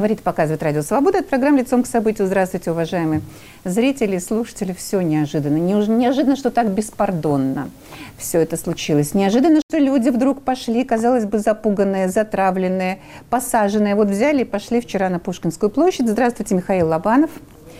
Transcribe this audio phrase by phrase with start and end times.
[0.00, 1.18] Говорит, показывает Радио Свобода.
[1.18, 2.26] Это программа «Лицом к событию».
[2.26, 3.20] Здравствуйте, уважаемые
[3.66, 4.72] зрители, слушатели.
[4.72, 5.58] Все неожиданно.
[5.58, 7.68] Неожиданно, что так беспардонно
[8.16, 9.12] все это случилось.
[9.12, 13.94] Неожиданно, что люди вдруг пошли, казалось бы, запуганные, затравленные, посаженные.
[13.94, 16.08] Вот взяли и пошли вчера на Пушкинскую площадь.
[16.08, 17.30] Здравствуйте, Михаил Лобанов.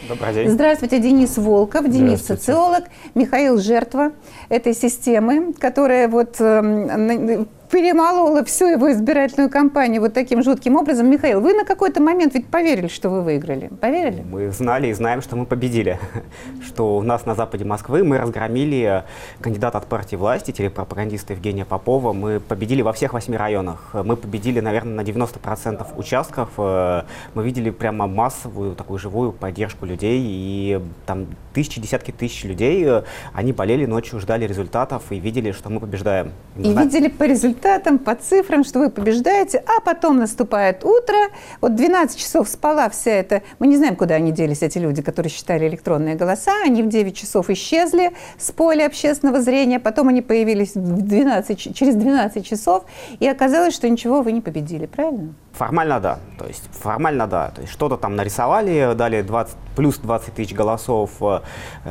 [0.06, 0.50] Добрый день.
[0.50, 4.12] Здравствуйте, Денис Волков, Денис социолог, Михаил жертва
[4.50, 11.09] этой системы, которая вот э, перемолола всю его избирательную кампанию вот таким жутким образом.
[11.09, 13.69] Михаил, вы на какой-то момент ведь поверили, что вы выиграли?
[13.80, 14.23] Поверили?
[14.28, 15.98] Мы знали и знаем, что мы победили.
[16.66, 19.05] Что у нас на западе Москвы мы разгромили
[19.41, 22.12] кандидата от партии власти, телепропагандиста Евгения Попова.
[22.12, 23.91] Мы победили во всех восьми районах.
[23.92, 26.50] Мы победили, наверное, на 90% участков.
[26.56, 30.20] Мы видели прямо массовую, такую живую поддержку людей.
[30.23, 32.87] И там тысячи, десятки тысяч людей,
[33.33, 36.33] они болели ночью, ждали результатов и видели, что мы побеждаем.
[36.56, 41.16] И видели по результатам результатам, по цифрам, что вы побеждаете, а потом наступает утро,
[41.61, 45.30] вот 12 часов спала вся эта, мы не знаем, куда они делись, эти люди, которые
[45.30, 50.75] считали электронные голоса, они в 9 часов исчезли с поля общественного зрения, потом они появились
[50.75, 52.84] в 12, через 12 часов,
[53.19, 55.34] и оказалось, что ничего вы не победили, правильно?
[55.53, 56.19] Формально да.
[56.39, 57.48] То есть формально да.
[57.48, 61.41] То есть что-то там нарисовали, дали 20, плюс 20 тысяч голосов э,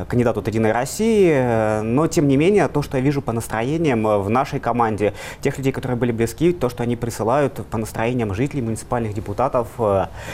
[0.08, 4.06] кандидату от «Единой России», э, но тем не менее то, что я вижу по настроениям
[4.06, 8.34] э, в нашей команде, тех людей, которые были близки, то, что они присылают по настроениям
[8.34, 9.68] жителей, муниципальных депутатов,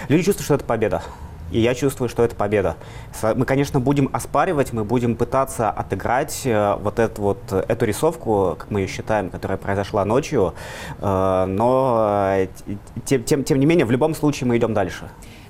[0.08, 1.02] люди чувствуют, что это победа.
[1.50, 2.76] И я чувствую, что это победа.
[3.22, 8.70] Мы, конечно, будем оспаривать, мы будем пытаться отыграть э, вот эту, вот, эту рисовку, как
[8.70, 10.54] мы ее считаем, которая произошла ночью.
[10.98, 12.48] Э, но э,
[13.04, 15.08] тем, тем, тем не менее, в любом случае мы идем дальше.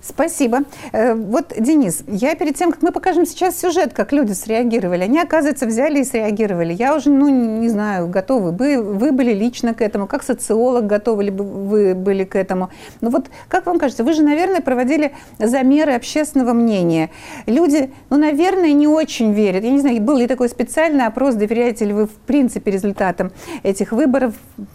[0.08, 0.60] Спасибо.
[0.92, 5.18] Э, вот, Денис, я перед тем, как мы покажем сейчас сюжет, как люди среагировали, они,
[5.18, 6.72] оказывается, взяли и среагировали.
[6.72, 8.52] Я уже, ну, не знаю, готовы.
[8.52, 12.70] Вы, вы были лично к этому, как социолог готовы ли вы были к этому.
[13.00, 17.10] Ну вот, как вам кажется, вы же, наверное, проводили замеры общественного мнения.
[17.46, 19.64] Люди, ну, наверное, не очень верят.
[19.64, 23.32] Я не знаю, был ли такой специальный опрос, доверяете ли вы, в принципе, результатам
[23.64, 24.34] этих выборов,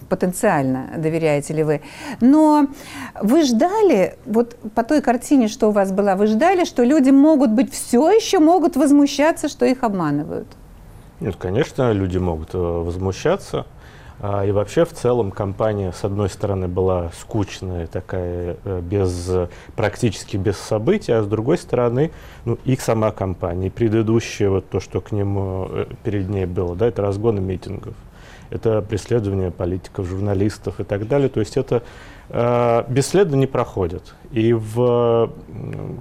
[0.10, 1.82] потенциально доверяете ли вы.
[2.20, 2.68] Но
[3.22, 7.12] вы ждали, вот по той картине, картине, что у вас была, вы ждали, что люди
[7.12, 10.48] могут быть все еще могут возмущаться, что их обманывают?
[11.20, 13.68] Нет, конечно, люди могут э, возмущаться.
[14.20, 19.32] А, и вообще, в целом, компания, с одной стороны, была скучная, такая, э, без,
[19.76, 22.10] практически без событий, а с другой стороны,
[22.46, 26.88] ну, их сама компания, предыдущее, вот то, что к нему э, перед ней было, да,
[26.88, 27.94] это разгоны митингов,
[28.50, 31.30] это преследование политиков, журналистов и так далее.
[31.30, 31.84] То есть это
[32.32, 34.16] бесследно не проходит.
[34.32, 35.32] И в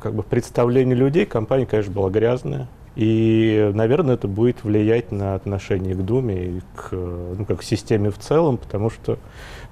[0.01, 2.69] как бы, представлении людей компания, конечно, была грязная.
[2.97, 8.11] И, наверное, это будет влиять на отношение к Думе и к, ну, как к системе
[8.11, 9.19] в целом, потому что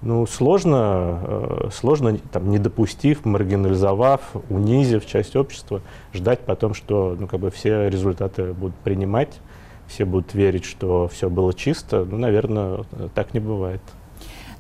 [0.00, 5.82] ну, сложно, э, сложно там, не допустив, маргинализовав, унизив часть общества,
[6.14, 9.40] ждать потом, что ну, как бы все результаты будут принимать,
[9.88, 12.04] все будут верить, что все было чисто.
[12.04, 13.82] Ну, наверное, так не бывает.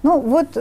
[0.02, 0.52] Ну вот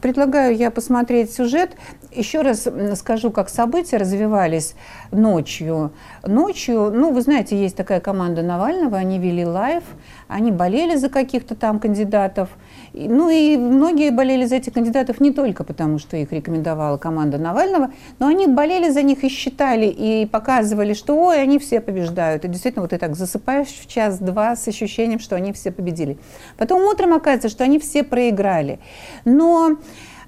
[0.00, 1.72] предлагаю я посмотреть сюжет.
[2.12, 4.74] Еще раз скажу, как события развивались
[5.10, 5.92] ночью.
[6.24, 9.82] Ночью, ну вы знаете, есть такая команда Навального, они вели live,
[10.28, 12.48] они болели за каких-то там кандидатов.
[12.96, 17.90] Ну и многие болели за этих кандидатов не только потому, что их рекомендовала команда Навального,
[18.20, 22.44] но они болели за них и считали, и показывали, что ой, они все побеждают.
[22.44, 26.18] И действительно, вот ты так засыпаешь в час-два с ощущением, что они все победили.
[26.56, 28.78] Потом утром оказывается, что они все проиграли.
[29.24, 29.76] Но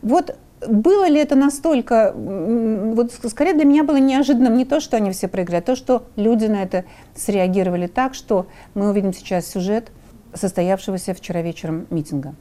[0.02, 5.12] вот было ли это настолько, вот скорее для меня было неожиданным не то, что они
[5.12, 6.84] все проиграли, а то, что люди на это
[7.14, 9.92] среагировали так, что мы увидим сейчас сюжет
[10.34, 12.34] состоявшегося вчера вечером митинга.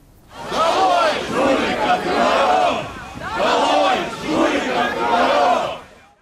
[0.50, 2.35] Долой, жуликов!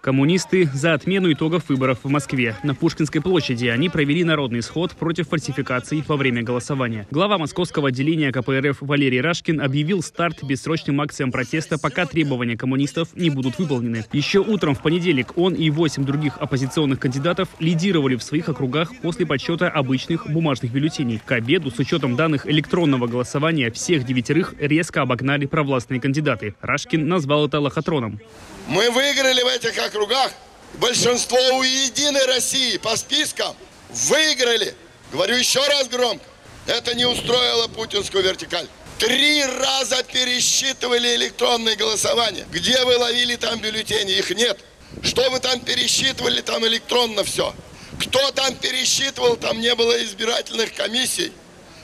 [0.05, 2.55] Коммунисты за отмену итогов выборов в Москве.
[2.61, 7.07] На Пушкинской площади они провели народный сход против фальсификаций во время голосования.
[7.09, 13.31] Глава московского отделения КПРФ Валерий Рашкин объявил старт бессрочным акциям протеста, пока требования коммунистов не
[13.31, 14.05] будут выполнены.
[14.13, 19.25] Еще утром в понедельник он и восемь других оппозиционных кандидатов лидировали в своих округах после
[19.25, 21.19] подсчета обычных бумажных бюллетеней.
[21.25, 26.53] К обеду, с учетом данных электронного голосования, всех девятерых резко обогнали провластные кандидаты.
[26.61, 28.19] Рашкин назвал это лохотроном.
[28.67, 30.31] Мы выиграли в этих округах.
[30.73, 33.55] Большинство у Единой России по спискам
[33.89, 34.75] выиграли.
[35.11, 36.25] Говорю еще раз громко.
[36.67, 38.67] Это не устроило путинскую вертикаль.
[38.97, 42.45] Три раза пересчитывали электронные голосования.
[42.51, 44.13] Где вы ловили там бюллетени?
[44.13, 44.59] Их нет.
[45.03, 47.53] Что вы там пересчитывали, там электронно все.
[47.99, 51.31] Кто там пересчитывал, там не было избирательных комиссий,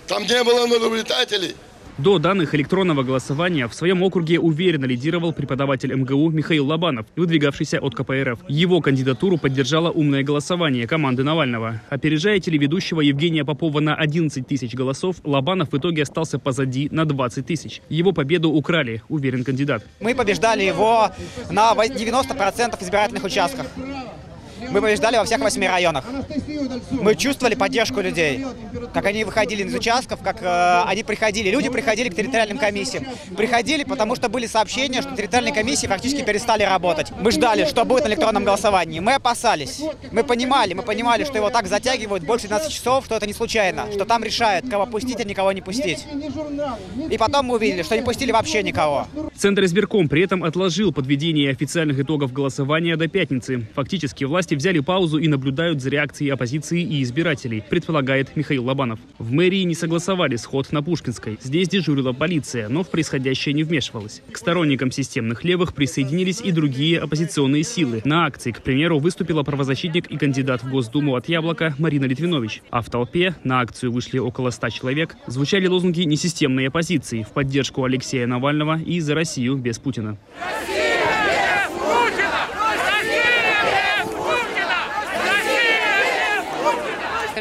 [0.08, 1.56] там не было наблюдателей.
[2.02, 7.94] До данных электронного голосования в своем округе уверенно лидировал преподаватель МГУ Михаил Лобанов, выдвигавшийся от
[7.94, 8.40] КПРФ.
[8.48, 11.80] Его кандидатуру поддержало умное голосование команды Навального.
[11.90, 17.46] Опережая телеведущего Евгения Попова на 11 тысяч голосов, Лобанов в итоге остался позади на 20
[17.46, 17.84] тысяч.
[17.88, 19.86] Его победу украли, уверен кандидат.
[20.00, 21.12] Мы побеждали его
[21.52, 23.68] на 90% избирательных участков.
[24.72, 26.06] Мы побеждали во всех восьми районах.
[26.92, 28.46] Мы чувствовали поддержку людей.
[28.94, 31.50] Как они выходили из участков, как э, они приходили.
[31.50, 33.06] Люди приходили к территориальным комиссиям.
[33.36, 37.12] Приходили, потому что были сообщения, что территориальные комиссии фактически перестали работать.
[37.20, 39.00] Мы ждали, что будет на электронном голосовании.
[39.00, 39.82] Мы опасались.
[40.12, 43.88] Мы понимали, мы понимали, что его так затягивают больше 12 часов, что это не случайно.
[43.94, 46.06] Что там решают, кого пустить, а никого не пустить.
[47.10, 49.08] И потом мы увидели, что не пустили вообще никого.
[49.36, 53.68] Центр избирком при этом отложил подведение официальных итогов голосования до пятницы.
[53.76, 59.00] Фактически власти взяли паузу и наблюдают за реакцией оппозиции и избирателей, предполагает Михаил Лобанов.
[59.18, 61.40] В мэрии не согласовали сход на Пушкинской.
[61.42, 64.22] Здесь дежурила полиция, но в происходящее не вмешивалась.
[64.32, 68.04] К сторонникам системных левых присоединились и другие оппозиционные силы.
[68.06, 72.62] На акции, к примеру, выступила правозащитник и кандидат в Госдуму от «Яблока» Марина Литвинович.
[72.70, 75.16] А в толпе на акцию вышли около ста человек.
[75.26, 80.20] Звучали лозунги несистемной оппозиции в поддержку Алексея Навального и за Россию без Путина.
[80.40, 80.81] Россия!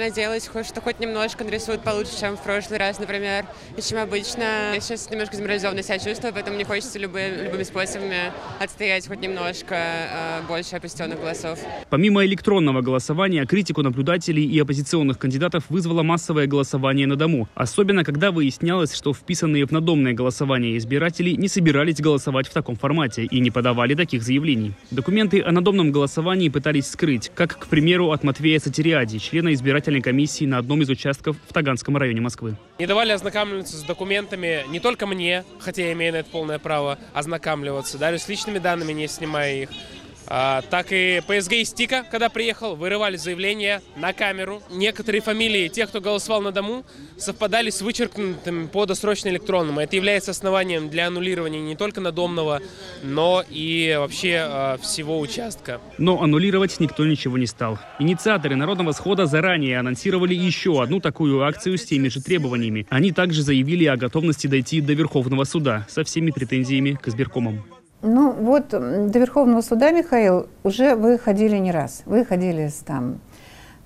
[0.01, 3.45] Надеялась, что хоть немножко нарисуют получше, чем в прошлый раз, например,
[3.77, 4.75] и чем обычно.
[4.75, 9.75] Я сейчас немножко деморализованно себя чувствую, поэтому мне хочется любые, любыми способами отстоять хоть немножко
[9.75, 11.59] э, больше оппозиционных голосов.
[11.91, 17.49] Помимо электронного голосования, критику наблюдателей и оппозиционных кандидатов вызвало массовое голосование на дому.
[17.55, 23.25] Особенно, когда выяснялось, что вписанные в надомное голосование избиратели не собирались голосовать в таком формате
[23.25, 24.73] и не подавали таких заявлений.
[24.91, 30.03] Документы о надомном голосовании пытались скрыть, как, к примеру, от Матвея Сатириади, члена избирательной избирательной
[30.03, 32.57] комиссии на одном из участков в Таганском районе Москвы.
[32.79, 36.99] Не давали ознакомиться с документами не только мне, хотя я имею на это полное право
[37.13, 39.71] ознакомливаться, даже с личными данными, не снимая их.
[40.33, 44.63] А, так и ПСГ из ТИКа, когда приехал, вырывали заявления на камеру.
[44.71, 46.85] Некоторые фамилии тех, кто голосовал на дому,
[47.19, 49.81] совпадали с вычеркнутым по досрочно электронному.
[49.81, 52.61] Это является основанием для аннулирования не только надомного,
[53.03, 55.81] но и вообще э, всего участка.
[55.99, 57.81] Но аннулировать никто ничего не стал.
[57.99, 62.87] Инициаторы Народного схода заранее анонсировали еще одну такую акцию с теми же требованиями.
[62.89, 67.65] Они также заявили о готовности дойти до Верховного суда со всеми претензиями к избиркомам.
[68.03, 72.03] Ну вот до Верховного суда, Михаил, уже вы ходили не раз.
[72.07, 73.21] Вы ходили с, там,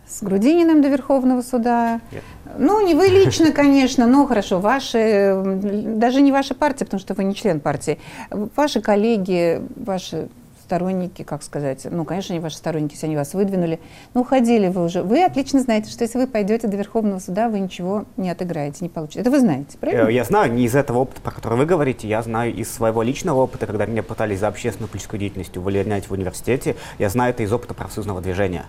[0.07, 2.01] с Грудининым до Верховного суда.
[2.13, 2.23] Нет.
[2.57, 7.25] Ну, не вы лично, конечно, но хорошо, ваши, даже не ваша партия, потому что вы
[7.25, 7.99] не член партии,
[8.31, 10.29] ваши коллеги, ваши
[10.65, 13.79] сторонники, как сказать, ну, конечно, они ваши сторонники, если они вас выдвинули,
[14.15, 15.03] ну, уходили вы уже.
[15.03, 18.89] Вы отлично знаете, что если вы пойдете до Верховного суда, вы ничего не отыграете, не
[18.89, 19.21] получите.
[19.21, 20.09] Это вы знаете, правильно?
[20.09, 23.03] Э, я знаю не из этого опыта, про который вы говорите, я знаю из своего
[23.03, 27.43] личного опыта, когда меня пытались за общественную политическую деятельность увольнять в университете, я знаю это
[27.43, 28.65] из опыта профсоюзного движения,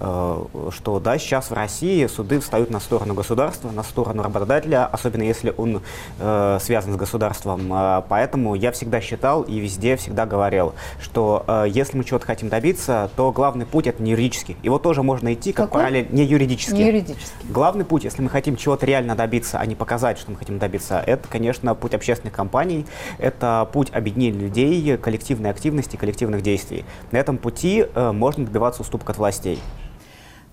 [0.00, 5.22] э, что, да, сейчас в России суды встают на сторону государства, на сторону работодателя, особенно
[5.22, 5.82] если он
[6.18, 7.72] э, связан с государством.
[8.08, 13.10] Поэтому я всегда считал и везде всегда говорил, что э, если мы чего-то хотим добиться,
[13.16, 14.56] то главный путь это не юридический.
[14.62, 15.80] Его тоже можно идти как Какой?
[15.80, 16.76] параллель не юридический.
[16.76, 17.48] Не юридический.
[17.48, 21.02] Главный путь, если мы хотим чего-то реально добиться, а не показать, что мы хотим добиться,
[21.04, 22.86] это, конечно, путь общественных компаний,
[23.18, 26.84] это путь объединения людей, коллективной активности, коллективных действий.
[27.10, 29.60] На этом пути э, можно добиваться уступок от властей.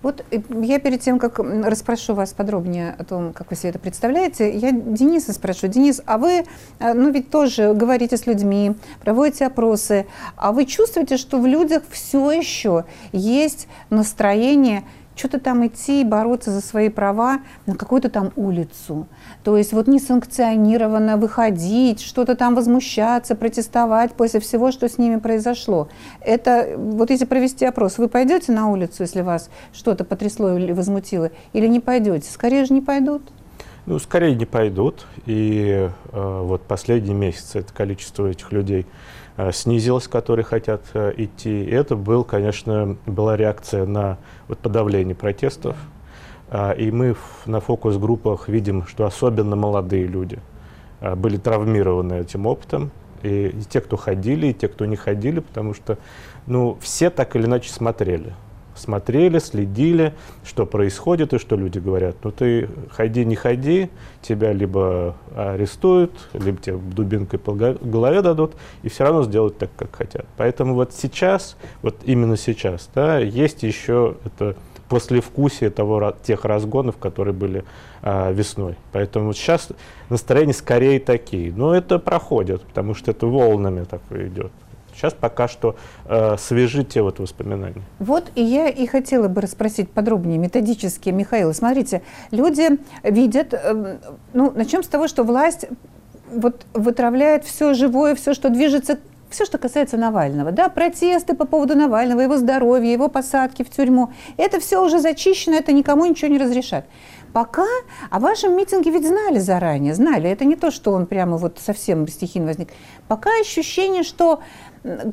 [0.04, 3.78] Вот э, я перед тем, как расспрошу вас подробнее о том, как вы себе это
[3.78, 5.66] представляете, я Дениса спрошу.
[5.66, 6.44] Денис, а вы,
[6.78, 10.06] э, ну ведь тоже говорите с людьми, проводите опросы,
[10.36, 14.84] а вы чувствуете, что в людях все еще есть настроение
[15.16, 19.06] что-то там идти и бороться за свои права на какую-то там улицу.
[19.42, 25.88] То есть вот несанкционированно выходить, что-то там возмущаться, протестовать после всего, что с ними произошло.
[26.20, 31.30] Это, вот если провести опрос, вы пойдете на улицу, если вас что-то потрясло или возмутило,
[31.52, 32.30] или не пойдете?
[32.30, 33.22] Скорее же не пойдут.
[33.86, 35.06] Ну, скорее не пойдут.
[35.26, 38.86] И э, вот последние месяцы это количество этих людей
[39.36, 41.64] Э, снизилось, которые хотят э, идти.
[41.64, 45.76] Это был, конечно, была реакция на вот, подавление протестов.
[46.50, 50.38] А, и мы на фокус-группах видим, что особенно молодые люди
[51.00, 52.92] а, были травмированы этим опытом.
[53.22, 55.98] И, и те, кто ходили, и те, кто не ходили, потому что
[56.46, 58.34] ну, все так или иначе смотрели
[58.74, 60.14] смотрели, следили,
[60.44, 62.16] что происходит и что люди говорят.
[62.22, 63.90] Ну ты ходи, не ходи,
[64.22, 69.94] тебя либо арестуют, либо тебе дубинкой по голове дадут, и все равно сделают так, как
[69.94, 70.26] хотят.
[70.36, 74.56] Поэтому вот сейчас, вот именно сейчас, да, есть еще это
[74.88, 77.64] послевкусие того, тех разгонов, которые были
[78.02, 78.76] а, весной.
[78.92, 79.68] Поэтому сейчас
[80.10, 81.52] настроения скорее такие.
[81.52, 84.52] Но это проходит, потому что это волнами так идет.
[84.94, 87.82] Сейчас пока что э, свежи те вот воспоминания.
[87.98, 91.52] Вот и я и хотела бы расспросить подробнее, методически, Михаил.
[91.52, 93.98] Смотрите, люди видят, э,
[94.32, 95.66] ну, начнем с того, что власть
[96.32, 98.98] вот вытравляет все живое, все, что движется
[99.30, 104.12] все, что касается Навального, да, протесты по поводу Навального, его здоровья, его посадки в тюрьму,
[104.36, 106.84] это все уже зачищено, это никому ничего не разрешат.
[107.34, 107.66] Пока
[108.10, 112.06] о вашем митинге ведь знали заранее, знали, это не то, что он прямо вот совсем
[112.06, 112.68] стихийно возник.
[113.08, 114.40] Пока ощущение, что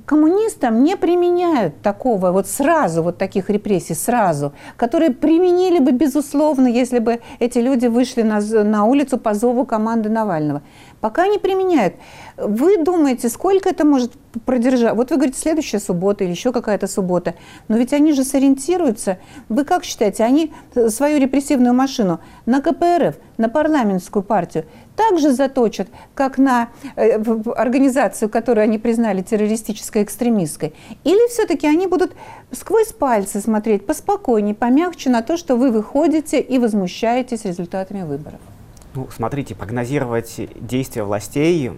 [0.05, 6.99] коммунистам не применяют такого вот сразу, вот таких репрессий сразу, которые применили бы, безусловно, если
[6.99, 10.61] бы эти люди вышли на, на улицу по зову команды Навального.
[11.01, 11.95] Пока не применяют.
[12.37, 14.13] Вы думаете, сколько это может
[14.45, 14.95] продержать?
[14.95, 17.33] Вот вы говорите, следующая суббота или еще какая-то суббота.
[17.67, 19.17] Но ведь они же сориентируются.
[19.49, 20.53] Вы как считаете, они
[20.89, 24.65] свою репрессивную машину на КПРФ, на парламентскую партию
[24.95, 27.19] также заточат, как на э,
[27.55, 30.73] организацию, которую они признали террористической, экстремистской?
[31.03, 32.11] Или все-таки они будут
[32.51, 38.39] сквозь пальцы смотреть поспокойнее, помягче на то, что вы выходите и возмущаетесь результатами выборов?
[38.93, 41.71] Ну, смотрите, прогнозировать действия властей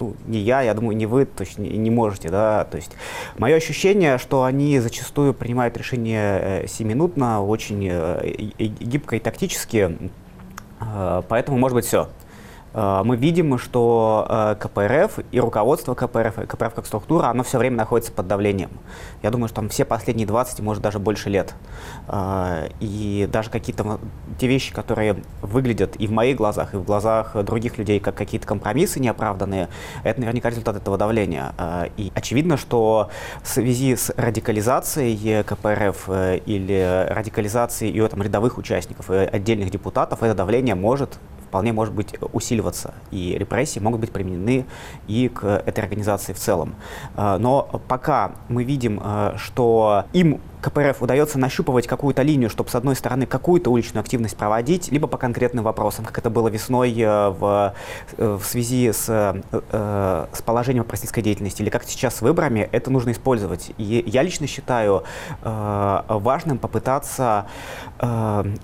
[0.00, 2.92] ну, не я, я думаю, не вы точно не, не можете, да, то есть
[3.36, 9.96] мое ощущение, что они зачастую принимают решения э, семинутно, очень э, гибко и тактически,
[10.80, 12.08] э, поэтому может быть все.
[12.74, 17.58] Э, мы видим, что э, КПРФ и руководство КПРФ, и КПРФ как структура, оно все
[17.58, 18.70] время находится под давлением.
[19.22, 21.54] Я думаю, что там все последние 20, может даже больше лет.
[22.08, 24.00] Э, и даже какие-то
[24.38, 28.46] те вещи, которые выглядят и в моих глазах, и в глазах других людей как какие-то
[28.46, 29.68] компромиссы неоправданные,
[30.04, 31.52] это наверняка результат этого давления.
[31.96, 33.10] И очевидно, что
[33.42, 36.08] в связи с радикализацией КПРФ
[36.46, 42.14] или радикализацией ее там, рядовых участников и отдельных депутатов, это давление может вполне может быть
[42.32, 44.66] усиливаться, и репрессии могут быть применены
[45.08, 46.74] и к этой организации в целом.
[47.16, 52.74] А, но пока мы видим, а, что им КПРФ удается нащупывать какую-то линию, чтобы, с
[52.74, 57.28] одной стороны, какую-то уличную активность проводить, либо по конкретным вопросам, как это было весной э,
[57.30, 57.74] в,
[58.16, 62.90] э, в связи с, э, с положением простительской деятельности, или как сейчас с выборами, это
[62.90, 63.72] нужно использовать.
[63.78, 65.04] И я лично считаю
[65.42, 67.46] важным попытаться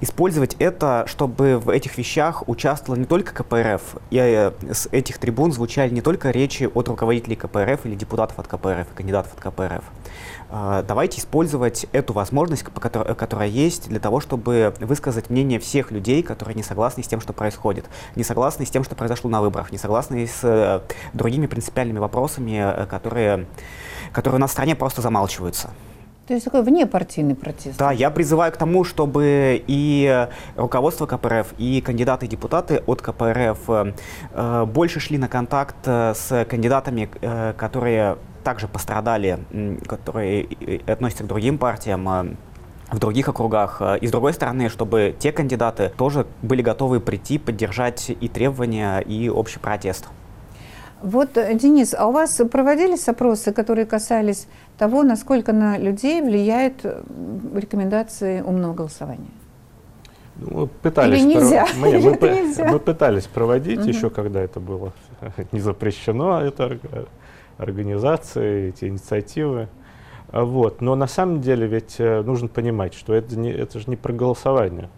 [0.01, 5.91] использовать это, чтобы в этих вещах участвовала не только КПРФ, и с этих трибун звучали
[5.91, 9.85] не только речи от руководителей КПРФ или депутатов от КПРФ, и кандидатов от КПРФ.
[10.51, 16.55] А, давайте использовать эту возможность, которая есть, для того, чтобы высказать мнение всех людей, которые
[16.55, 17.87] не согласны с тем, что происходит,
[18.17, 20.81] не согласны с тем, что произошло на выборах, не согласны с э,
[21.13, 23.47] другими принципиальными вопросами, э, которые,
[24.13, 25.71] которые у нас в стране просто замалчиваются.
[26.27, 27.77] То есть такой внепартийный протест.
[27.79, 33.59] Да, я призываю к тому, чтобы и руководство КПРФ, и кандидаты и депутаты от КПРФ
[33.69, 39.41] э, больше шли на контакт э, с кандидатами, э, которые также пострадали,
[39.89, 40.47] которые
[40.87, 42.27] относятся к другим партиям, а,
[42.91, 43.79] в других округах.
[43.81, 49.01] А, и с другой стороны, чтобы те кандидаты тоже были готовы прийти, поддержать и требования,
[49.01, 50.09] и общий протест.
[51.03, 54.47] Вот, э, Денис, а у вас проводились опросы, которые касались
[54.79, 57.03] того, насколько на людей влияет э,
[57.55, 59.29] рекомендации умного голосования?
[60.37, 61.67] Ну, мы пытались Или нельзя?
[61.67, 61.77] Пров...
[61.77, 62.65] Мы, мы, нельзя?
[62.73, 63.89] мы пытались проводить угу.
[63.89, 64.93] еще, когда это было
[65.53, 66.79] не запрещено, это
[67.59, 69.69] организации, эти инициативы.
[70.29, 70.81] А вот.
[70.81, 74.13] Но на самом деле ведь э, нужно понимать, что это, не, это же не про
[74.13, 74.89] голосование.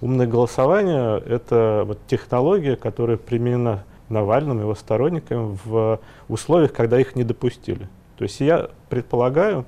[0.00, 7.14] Умное голосование— это вот технология, которая применена Навальным и его сторонникам в условиях, когда их
[7.14, 7.88] не допустили.
[8.16, 9.66] То есть я предполагаю,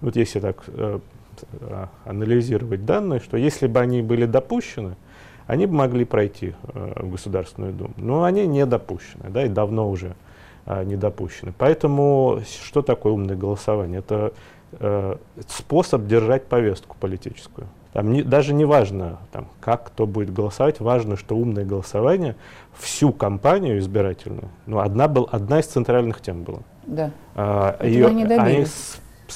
[0.00, 0.98] вот если так э,
[1.60, 4.96] э анализировать данные, что если бы они были допущены,
[5.46, 7.94] они бы могли пройти э, в Государственную Думу.
[7.96, 10.23] Но они не допущены, да, и давно уже а,
[10.66, 11.52] не допущены.
[11.56, 13.98] Поэтому что такое умное голосование?
[13.98, 14.32] Это
[14.72, 15.16] э,
[15.48, 17.68] способ держать повестку политическую.
[17.92, 22.34] Там не, даже не важно, там, как кто будет голосовать, важно, что умное голосование
[22.72, 26.58] всю кампанию избирательную, ну, одна, был, одна из центральных тем была.
[26.86, 27.12] Да.
[27.36, 28.66] А, ее, они, они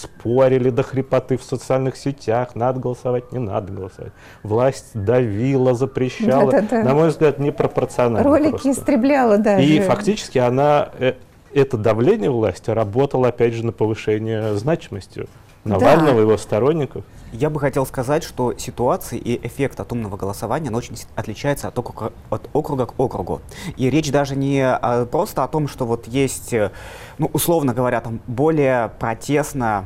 [0.00, 4.12] спорили до хрипоты в социальных сетях, надо голосовать, не надо голосовать.
[4.42, 6.82] Власть давила, запрещала, да, да, да.
[6.82, 8.28] на мой взгляд, непропорционально.
[8.28, 8.70] Ролики просто.
[8.70, 9.58] истребляла, да.
[9.60, 11.14] И фактически она, э,
[11.52, 15.26] это давление власти работало, опять же, на повышение значимости
[15.68, 16.20] Навального да.
[16.20, 17.04] его сторонников.
[17.32, 22.12] Я бы хотел сказать, что ситуация и эффект от умного голосования очень отличается от округа,
[22.30, 23.42] от округа к округу.
[23.76, 26.70] И речь даже не а, просто о том, что вот есть, э,
[27.18, 29.84] ну, условно говоря, там более протестно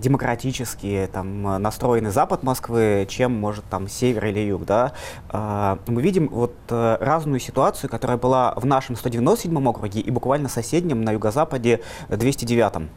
[0.00, 4.64] демократически там, настроенный запад Москвы, чем может там север или юг.
[4.64, 4.92] Да?
[5.32, 10.48] Э, мы видим вот э, разную ситуацию, которая была в нашем 197 округе и буквально
[10.48, 12.88] соседнем на юго-западе 209.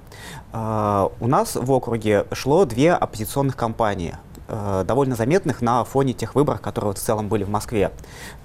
[0.54, 4.16] Э, у нас в округе шло две оппозиционных кампании
[4.86, 7.92] довольно заметных на фоне тех выборов, которые вот в целом были в Москве.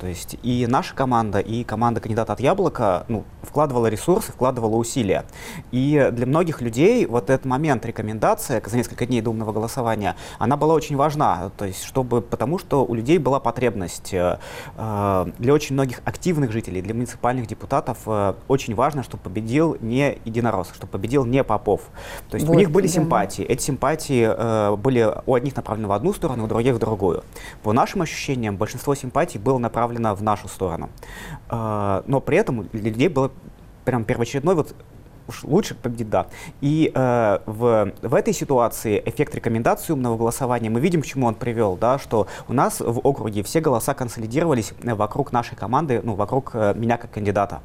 [0.01, 5.25] То есть и наша команда, и команда кандидата от Яблока ну, вкладывала ресурсы, вкладывала усилия.
[5.73, 10.57] И для многих людей вот этот момент рекомендация за несколько дней до умного голосования, она
[10.57, 14.13] была очень важна, то есть чтобы, потому что у людей была потребность.
[14.15, 14.39] Э,
[14.77, 20.19] э для очень многих активных жителей, для муниципальных депутатов э, очень важно, чтобы победил не
[20.25, 21.83] единорос, чтобы победил не Попов.
[22.31, 22.93] То есть вот, у них были да.
[22.93, 23.45] симпатии.
[23.45, 27.23] Эти симпатии э, были у одних направлены в одну сторону, у других в другую.
[27.63, 30.89] По нашим ощущениям, большинство симпатий было направлено в нашу сторону.
[31.51, 33.31] Э, но при этом для людей было
[33.85, 34.75] прям первоочередной вот
[35.29, 36.27] уж лучше победит да.
[36.61, 41.35] И э, в, в этой ситуации эффект рекомендации умного голосования, мы видим, к чему он
[41.35, 46.51] привел, да, что у нас в округе все голоса консолидировались вокруг нашей команды, ну, вокруг
[46.55, 47.61] э, меня как кандидата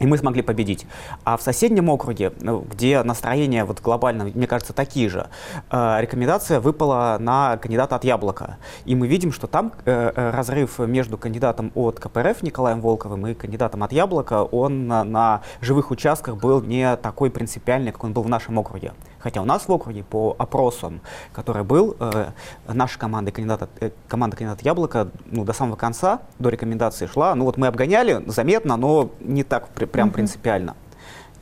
[0.00, 0.86] и мы смогли победить.
[1.24, 5.28] А в соседнем округе, ну, где настроение вот глобально, мне кажется, такие же,
[5.70, 8.56] э, рекомендация выпала на кандидата от Яблока.
[8.86, 13.34] И мы видим, что там э, э разрыв между кандидатом от КПРФ Николаем Волковым и
[13.34, 18.22] кандидатом от Яблока, он на, на живых участках был не такой принципиальный, как он был
[18.22, 18.92] в нашем округе.
[19.20, 21.00] Хотя у нас в округе по опросам,
[21.32, 22.30] который был, э,
[22.68, 27.34] наша команда, кандидата, э, команда кандидата Яблока ну, до самого конца, до рекомендации шла.
[27.34, 30.12] Ну вот мы обгоняли заметно, но не так при, прям mm-hmm.
[30.12, 30.76] принципиально.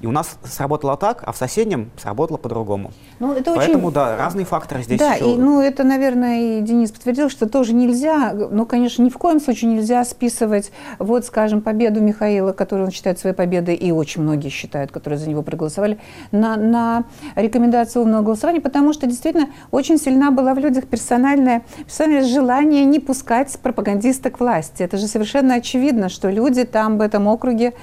[0.01, 2.93] И у нас сработало так, а в соседнем сработало по-другому.
[3.19, 3.95] Ну, это Поэтому, очень...
[3.95, 5.35] да, разные факторы здесь Да, еще...
[5.35, 9.41] и, ну, это, наверное, и Денис подтвердил, что тоже нельзя, ну, конечно, ни в коем
[9.41, 14.51] случае нельзя списывать, вот, скажем, победу Михаила, которую он считает своей победой, и очень многие
[14.51, 15.99] считают, которые за него проголосовали,
[16.31, 22.23] на, на рекомендацию умного голосования, потому что действительно очень сильна была в людях персональное, персональное
[22.23, 24.83] желание не пускать пропагандиста к власти.
[24.83, 27.75] Это же совершенно очевидно, что люди там в этом округе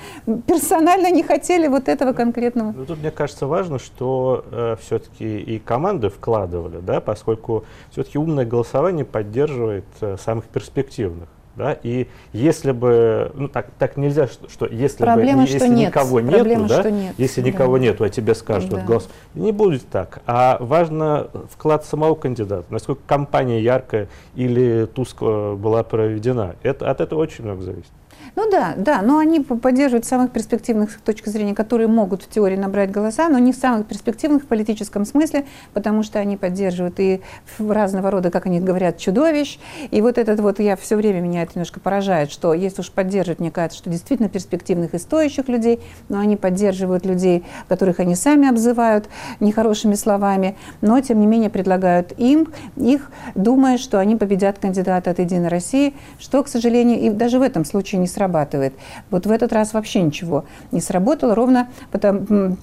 [0.47, 2.73] персонально не хотели вот этого конкретного.
[2.75, 8.45] Ну, тут, мне кажется, важно, что э, все-таки и команды вкладывали, да, поскольку все-таки умное
[8.45, 11.29] голосование поддерживает э, самых перспективных.
[11.55, 15.87] Да, и если бы, ну так, так нельзя, что, что если Проблема, бы, если нет.
[15.87, 17.15] никого Проблема, нету, да, нет.
[17.17, 17.47] если да.
[17.47, 18.81] никого нету, а тебе скажут да.
[18.81, 20.21] голос, не будет так.
[20.25, 26.57] А важно вклад самого кандидата, насколько кампания яркая или тускло была проведена.
[26.61, 27.91] Это, от этого очень много зависит.
[28.35, 32.57] Ну да, да, но они поддерживают самых перспективных с точки зрения, которые могут в теории
[32.57, 37.21] набрать голоса, но не в самых перспективных в политическом смысле, потому что они поддерживают и
[37.57, 39.57] разного рода, как они говорят, чудовищ.
[39.89, 43.39] И вот этот вот, я все время меня это немножко поражает, что если уж поддерживать,
[43.39, 48.49] мне кажется, что действительно перспективных и стоящих людей, но они поддерживают людей, которых они сами
[48.49, 49.07] обзывают
[49.39, 55.19] нехорошими словами, но тем не менее предлагают им их, думая, что они победят кандидата от
[55.19, 58.73] «Единой России», что, к сожалению, и даже в этом случае не срабатывает.
[59.11, 62.57] Вот в этот раз вообще ничего не сработало, ровно потому,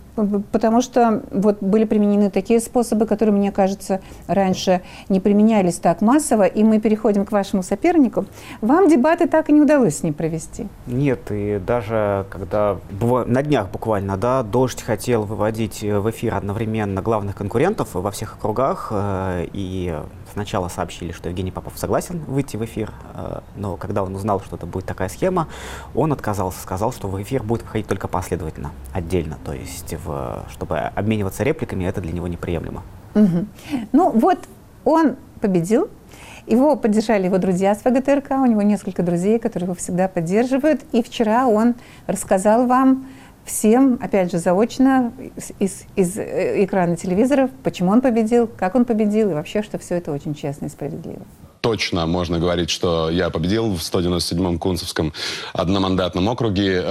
[0.50, 6.46] потому что вот были применены такие способы, которые, мне кажется, раньше не применялись так массово,
[6.46, 8.24] и мы переходим к вашему сопернику.
[8.60, 10.66] Вам дебаты так и не удалось с ним провести?
[10.86, 12.76] Нет, и даже когда
[13.26, 18.88] на днях буквально, да, «Дождь» хотел выводить в эфир одновременно главных конкурентов во всех округах,
[18.90, 19.94] э, и
[20.32, 24.56] Сначала сообщили, что Евгений Попов согласен выйти в эфир, э, но когда он узнал, что
[24.56, 25.48] это будет такая схема,
[25.94, 30.78] он отказался, сказал, что в эфир будет выходить только последовательно, отдельно, то есть в, чтобы
[30.78, 32.82] обмениваться репликами, это для него неприемлемо.
[33.14, 33.46] Угу.
[33.92, 34.38] Ну вот
[34.84, 35.90] он победил,
[36.46, 40.82] его поддержали его друзья с ВГТРК, у него несколько друзей, которые его всегда поддерживают.
[40.92, 41.74] И вчера он
[42.06, 43.06] рассказал вам
[43.44, 45.12] всем, опять же, заочно
[45.58, 49.96] из, из э, экрана телевизоров, почему он победил, как он победил, и вообще, что все
[49.96, 51.22] это очень честно и справедливо
[51.62, 55.12] точно можно говорить, что я победил в 197-м Кунцевском
[55.52, 56.82] одномандатном округе.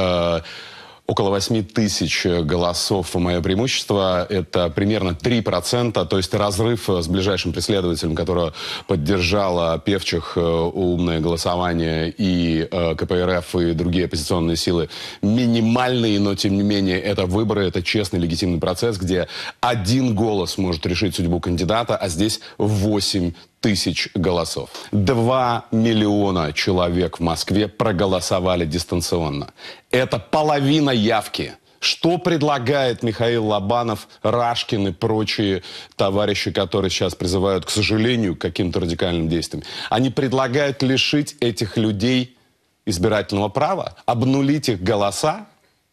[1.08, 4.26] Около 8 тысяч голосов мое преимущество.
[4.30, 8.54] Это примерно 3%, то есть разрыв с ближайшим преследователем, которого
[8.88, 14.90] поддержала Певчих э, умное голосование и э, КПРФ и другие оппозиционные силы,
[15.22, 19.28] минимальный, но тем не менее это выборы, это честный легитимный процесс, где
[19.60, 24.70] один голос может решить судьбу кандидата, а здесь 8 тысяч голосов.
[24.92, 29.54] Два миллиона человек в Москве проголосовали дистанционно.
[29.92, 31.54] Это половина явки.
[31.80, 35.64] Что предлагает Михаил Лобанов, Рашкин и прочие
[35.96, 39.64] товарищи, которые сейчас призывают, к сожалению, к каким-то радикальным действиям?
[39.90, 42.38] Они предлагают лишить этих людей
[42.86, 45.48] избирательного права, обнулить их голоса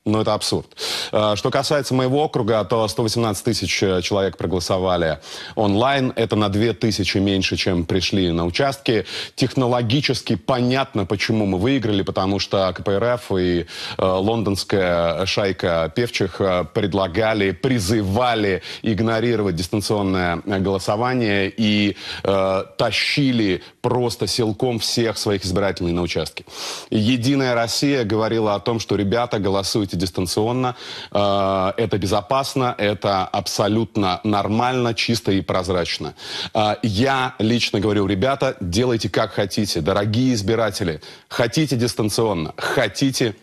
[0.09, 0.67] но это абсурд.
[1.13, 5.19] Э, что касается моего округа, то 118 тысяч э, человек проголосовали
[5.55, 6.13] онлайн.
[6.17, 9.07] Это на 2 тысячи меньше, чем пришли на участки.
[9.35, 16.41] Технологически понятно, почему мы выиграли, потому что КПРФ и э, лондонская шайка певчих
[16.73, 26.45] предлагали, призывали игнорировать дистанционное голосование и э, тащили просто силком всех своих избирателей на участки.
[26.91, 30.77] Единая Россия говорила о том, что ребята голосуйте дистанционно.
[31.13, 36.15] Э, это безопасно, это абсолютно нормально, чисто и прозрачно.
[36.55, 39.81] Э, я лично говорю, ребята, делайте как хотите.
[39.81, 43.35] Дорогие избиратели, хотите дистанционно, хотите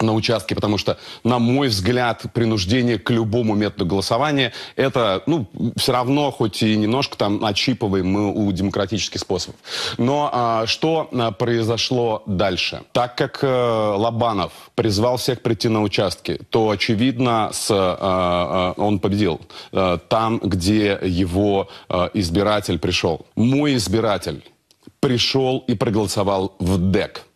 [0.00, 5.92] на участке, потому что, на мой взгляд, принуждение к любому методу голосования, это, ну, все
[5.92, 9.60] равно, хоть и немножко там отщипываем мы у демократических способов.
[9.98, 12.82] Но а, что а, произошло дальше?
[12.92, 18.98] Так как а, Лобанов призвал всех прийти на участки, то, очевидно, с, а, а, он
[18.98, 19.40] победил
[19.72, 23.26] а, там, где его а, избиратель пришел.
[23.36, 24.42] Мой избиратель
[25.00, 27.26] пришел и проголосовал в ДЭК.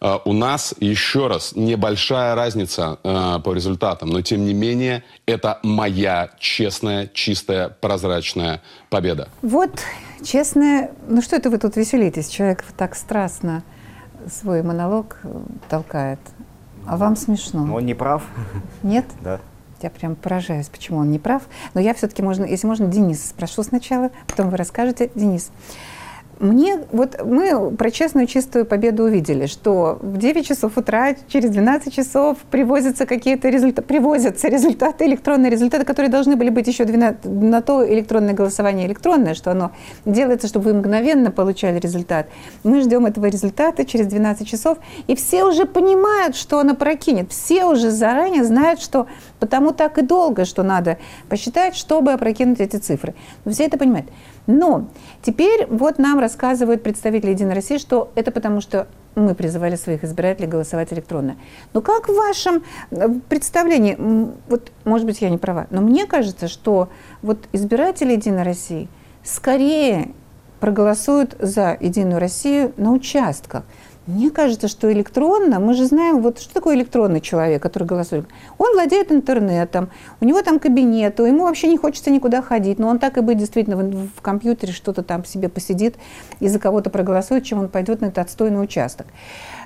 [0.00, 5.58] Uh, у нас, еще раз, небольшая разница uh, по результатам, но тем не менее это
[5.62, 9.28] моя честная, чистая, прозрачная победа.
[9.42, 9.70] Вот
[10.22, 10.90] честная...
[11.08, 12.28] Ну что это вы тут веселитесь?
[12.28, 13.62] Человек так страстно
[14.28, 15.28] свой монолог э,
[15.68, 16.18] толкает.
[16.86, 17.72] А вам смешно?
[17.74, 18.22] Он не прав.
[18.82, 19.06] Нет?
[19.20, 19.40] Да.
[19.82, 21.42] Я прям поражаюсь, почему он не прав.
[21.74, 25.10] Но я все-таки, можно, если можно, Денис спрошу сначала, потом вы расскажете.
[25.14, 25.50] Денис,
[26.38, 31.94] мне, вот мы про честную, чистую победу увидели, что в 9 часов утра, через 12
[31.94, 37.62] часов привозятся какие-то результаты, привозятся результаты, электронные результаты, которые должны были быть еще 12, на
[37.62, 39.70] то электронное голосование электронное, что оно
[40.04, 42.28] делается, чтобы вы мгновенно получали результат.
[42.64, 47.32] Мы ждем этого результата через 12 часов, и все уже понимают, что оно прокинет.
[47.32, 49.06] Все уже заранее знают, что
[49.40, 53.14] потому так и долго, что надо посчитать, чтобы опрокинуть эти цифры.
[53.46, 54.06] Все это понимают.
[54.46, 54.88] Но
[55.22, 60.46] теперь вот нам рассказывают представители Единой России, что это потому, что мы призывали своих избирателей
[60.46, 61.36] голосовать электронно.
[61.72, 63.96] Но как в вашем э, представлении,
[64.48, 66.90] вот, может быть, я не права, но мне кажется, что
[67.22, 68.88] вот избиратели Единой России
[69.24, 70.10] скорее
[70.60, 73.64] проголосуют за Единую Россию на участках.
[74.06, 78.26] Мне кажется, что электронно, мы же знаем, вот что такое электронный человек, который голосует.
[78.56, 79.90] Он владеет интернетом,
[80.20, 83.38] у него там кабинет, ему вообще не хочется никуда ходить, но он так и быть
[83.38, 85.96] действительно в, в компьютере что-то там себе посидит
[86.38, 89.08] и за кого-то проголосует, чем он пойдет на этот отстойный участок.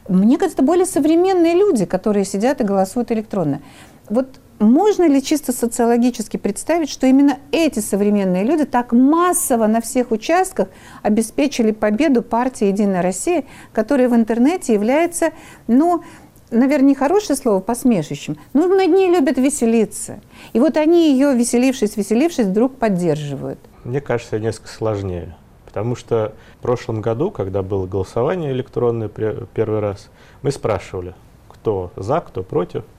[0.09, 3.61] Мне кажется, более современные люди, которые сидят и голосуют электронно.
[4.09, 10.11] Вот можно ли чисто социологически представить, что именно эти современные люди так массово на всех
[10.11, 10.68] участках
[11.03, 15.33] обеспечили победу партии «Единая Россия», которая в интернете является,
[15.66, 16.05] ну,
[16.51, 20.20] наверное, не хорошее слово, посмешищем, но над ней любят веселиться.
[20.53, 23.59] И вот они ее, веселившись, веселившись, вдруг поддерживают.
[23.85, 25.37] Мне кажется, несколько сложнее.
[25.64, 30.11] Потому что в прошлом году, когда было голосование электронное первый раз,
[30.42, 31.14] мы спрашивали,
[31.49, 32.85] кто за, кто против–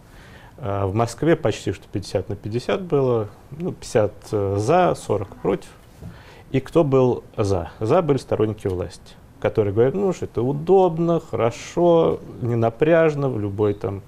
[0.64, 5.70] а в Москве почти что 50 на 50 было, ну, 50 э, за, 40 против.
[6.52, 7.72] И кто был за?
[7.80, 13.74] За были сторонники власти, которые говорят, ну, что это удобно, хорошо, не напряжно, в любой
[13.74, 14.04] там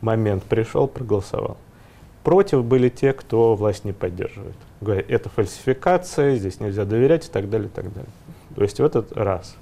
[0.00, 1.58] момент пришел, проголосовал.
[2.24, 4.56] Против были те, кто власть не поддерживает.
[4.80, 8.10] Говорят, это фальсификация, здесь нельзя доверять и так далее, и так далее.
[8.54, 9.56] То есть в этот раз.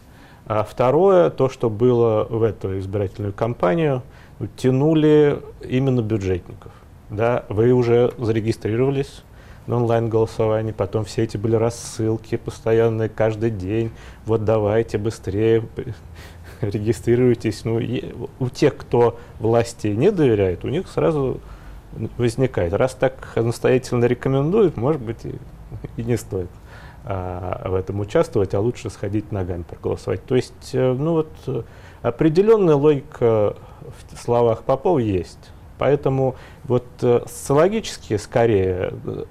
[0.47, 4.03] А второе, то, что было в эту избирательную кампанию–
[4.57, 6.73] тянули именно бюджетников.
[7.11, 9.23] Да, вы уже зарегистрировались
[9.67, 13.91] на онлайн-голосовании, потом все эти были рассылки постоянные каждый день.
[14.27, 15.65] Вот давайте быстрее
[16.61, 17.65] регистрируйтесь.
[17.65, 17.81] Ну,
[18.39, 21.41] у тех, кто власти не доверяет, у них сразу
[22.17, 22.73] возникает.
[22.73, 25.35] Раз так настоятельно рекомендуют, может быть, и,
[25.97, 26.51] и не стоит
[27.05, 30.25] а, в этом участвовать, а лучше сходить ногами проголосовать.
[30.25, 31.67] То есть, э, ну вот,
[32.03, 33.57] определенная логика
[34.13, 35.51] в словах Попова есть.
[35.79, 39.25] Поэтому вот э, социологически скорее э,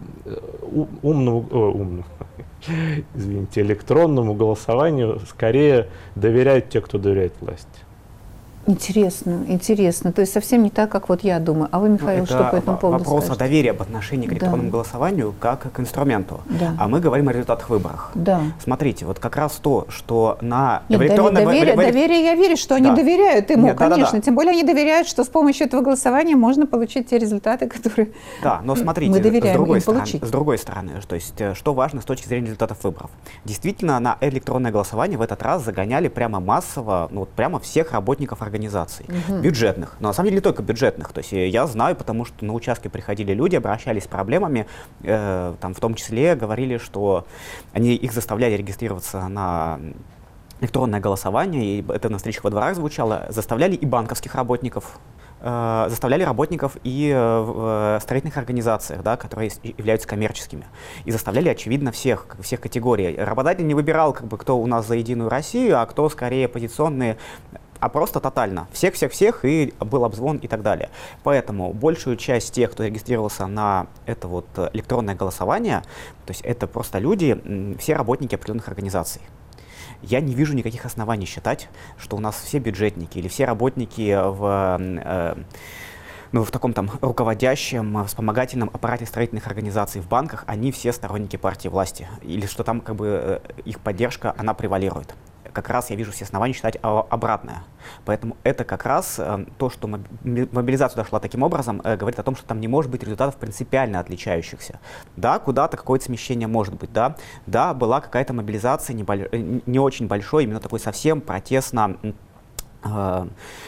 [1.03, 2.05] умному, о, умному
[3.13, 7.67] извините, электронному голосованию скорее доверяют те, кто доверяет власти.
[8.69, 10.11] Интересно, интересно.
[10.11, 11.69] То есть совсем не так, как вот я думаю.
[11.71, 13.43] А вы, Михаил, ну, что по этому поводу вопрос скажете?
[13.43, 14.69] о доверии, об отношении к электронному да.
[14.69, 16.41] голосованию как к инструменту.
[16.45, 16.75] Да.
[16.77, 18.11] А мы говорим о результатах выборов.
[18.13, 18.41] Да.
[18.63, 21.45] Смотрите, вот как раз то, что на Нет, электронном...
[21.45, 21.77] Доверие, в...
[21.77, 22.97] доверие, я верю, что они да.
[22.97, 24.05] доверяют ему, Нет, конечно.
[24.05, 24.21] Да, да, да.
[24.21, 28.11] Тем более они доверяют, что с помощью этого голосования можно получить те результаты, которые
[28.43, 30.23] Да, но смотрите, мы доверяем с, другой стороны, получить.
[30.23, 33.09] с другой стороны, то есть э, что важно с точки зрения результатов выборов.
[33.45, 38.43] Действительно, на электронное голосование в этот раз загоняли прямо массово, ну вот прямо всех работников
[38.43, 39.39] организации организаций, угу.
[39.39, 41.13] бюджетных, но на самом деле не только бюджетных.
[41.13, 44.65] То есть я знаю, потому что на участке приходили люди, обращались с проблемами,
[45.03, 47.25] э, там в том числе говорили, что
[47.73, 49.79] они их заставляли регистрироваться на
[50.59, 54.99] электронное голосование, и это на встречах во дворах звучало, заставляли и банковских работников
[55.41, 60.65] э, заставляли работников и э, в э, строительных организациях, да, которые являются коммерческими.
[61.05, 63.15] И заставляли, очевидно, всех, всех категорий.
[63.15, 67.17] Работодатель не выбирал, как бы, кто у нас за Единую Россию, а кто скорее оппозиционные
[67.79, 68.67] а просто тотально.
[68.71, 70.89] Всех-всех-всех, и был обзвон и так далее.
[71.23, 75.81] Поэтому большую часть тех, кто регистрировался на это вот электронное голосование,
[76.25, 79.21] то есть это просто люди, все работники определенных организаций
[80.01, 84.77] я не вижу никаких оснований считать, что у нас все бюджетники или все работники в
[84.79, 85.35] э,
[86.31, 91.67] ну, в таком там руководящем, вспомогательном аппарате строительных организаций в банках, они все сторонники партии
[91.69, 92.07] власти.
[92.21, 95.15] Или что там как бы э, их поддержка, она превалирует
[95.53, 97.63] как раз я вижу все основания считать обратное.
[98.05, 102.35] Поэтому это как раз э, то, что мобилизация дошла таким образом, э, говорит о том,
[102.35, 104.79] что там не может быть результатов принципиально отличающихся.
[105.15, 107.15] Да, куда-то какое-то смещение может быть, да.
[107.47, 109.27] Да, была какая-то мобилизация небольш...
[109.31, 111.97] Э, не очень большой, именно такой совсем протестно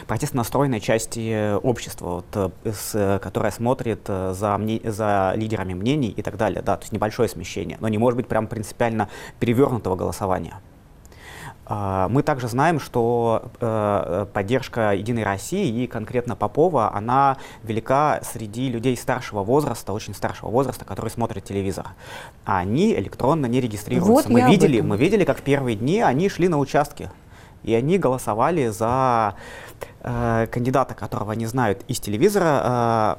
[0.06, 6.38] протестно настроенной части общества, вот, с, которая смотрит за, мне, за лидерами мнений и так
[6.38, 6.62] далее.
[6.62, 10.54] Да, то есть небольшое смещение, но не может быть прям принципиально перевернутого голосования.
[11.74, 18.68] А, мы также знаем, что э, поддержка «Единой России» и конкретно Попова, она велика среди
[18.68, 21.86] людей старшего возраста, очень старшего возраста, которые смотрят телевизор.
[22.44, 24.12] Они электронно не регистрируются.
[24.12, 27.10] Вот мы, видели, мы видели, как в первые дни они шли на участки,
[27.62, 29.34] и они голосовали за
[30.00, 33.16] э, кандидата, которого они знают из телевизора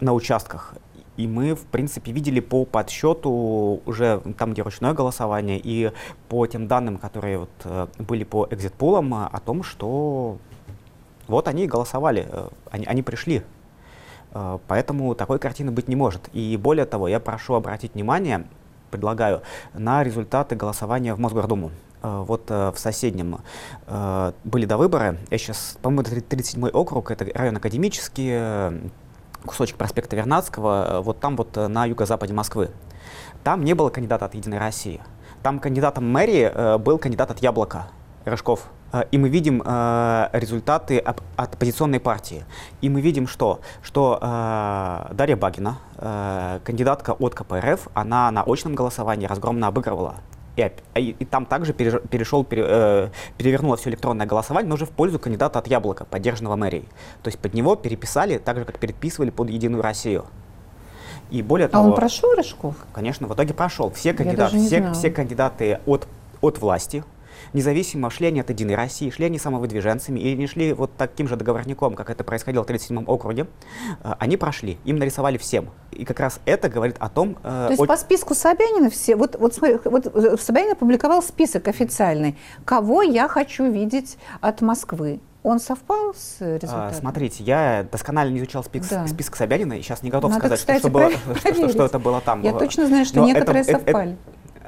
[0.00, 0.74] э, на участках.
[1.20, 5.92] И мы, в принципе, видели по подсчету уже там, где ручное голосование, и
[6.30, 10.38] по тем данным, которые вот, э, были по экзит-пулам, о том, что
[11.28, 13.42] вот они голосовали, э, они, они пришли.
[14.32, 16.30] Э, поэтому такой картины быть не может.
[16.32, 18.46] И более того, я прошу обратить внимание,
[18.90, 19.42] предлагаю,
[19.74, 21.70] на результаты голосования в Мосгордуму.
[22.02, 23.40] Вот в соседнем
[23.86, 25.18] были до выборы.
[25.30, 28.90] Я сейчас, по-моему, 37-й округ, это район академический,
[29.46, 32.70] кусочек проспекта Вернадского, э, вот там вот э, на юго-западе Москвы.
[33.44, 35.00] Там не было кандидата от «Единой России».
[35.42, 37.86] Там кандидатом мэрии э, был кандидат от «Яблока»,
[38.24, 38.66] Рыжков.
[39.12, 42.44] И мы видим результаты от оппозиционной партии.
[42.80, 43.60] И мы видим что?
[43.82, 44.18] Что
[45.12, 45.78] Дарья Багина,
[46.64, 50.16] кандидатка от КПРФ, она на очном голосовании разгромно обыгрывала
[50.68, 54.90] и, и, и там также перешел, пере, э, перевернуло все электронное голосование, но уже в
[54.90, 56.88] пользу кандидата от Яблока, поддержанного мэрией.
[57.22, 60.26] То есть под него переписали так же, как переписывали под Единую Россию.
[61.30, 62.74] И более а того, он прошел Рыжков?
[62.92, 63.90] Конечно, в итоге прошел.
[63.90, 66.08] Все кандидаты, все, все кандидаты от,
[66.40, 67.04] от власти,
[67.52, 71.36] независимо, шли они от «Единой России», шли они самовыдвиженцами или не шли вот таким же
[71.36, 73.46] договорником, как это происходило в 37-м округе,
[74.02, 75.70] э, они прошли, им нарисовали всем.
[75.92, 77.36] И как раз это говорит о том...
[77.42, 77.86] Э, То есть о...
[77.86, 79.16] по списку Собянина все...
[79.16, 82.36] Вот, вот, смотри, вот э, Собянин опубликовал список официальный.
[82.64, 85.20] Кого я хочу видеть от Москвы?
[85.42, 86.88] Он совпал с результатом?
[86.88, 89.06] А, смотрите, я досконально не изучал список, да.
[89.06, 91.84] список Собянина, и сейчас не готов Надо, сказать, кстати, что, что, было, что, что, что
[91.86, 92.42] это было там.
[92.42, 94.18] Я точно знаю, что Но некоторые это, совпали.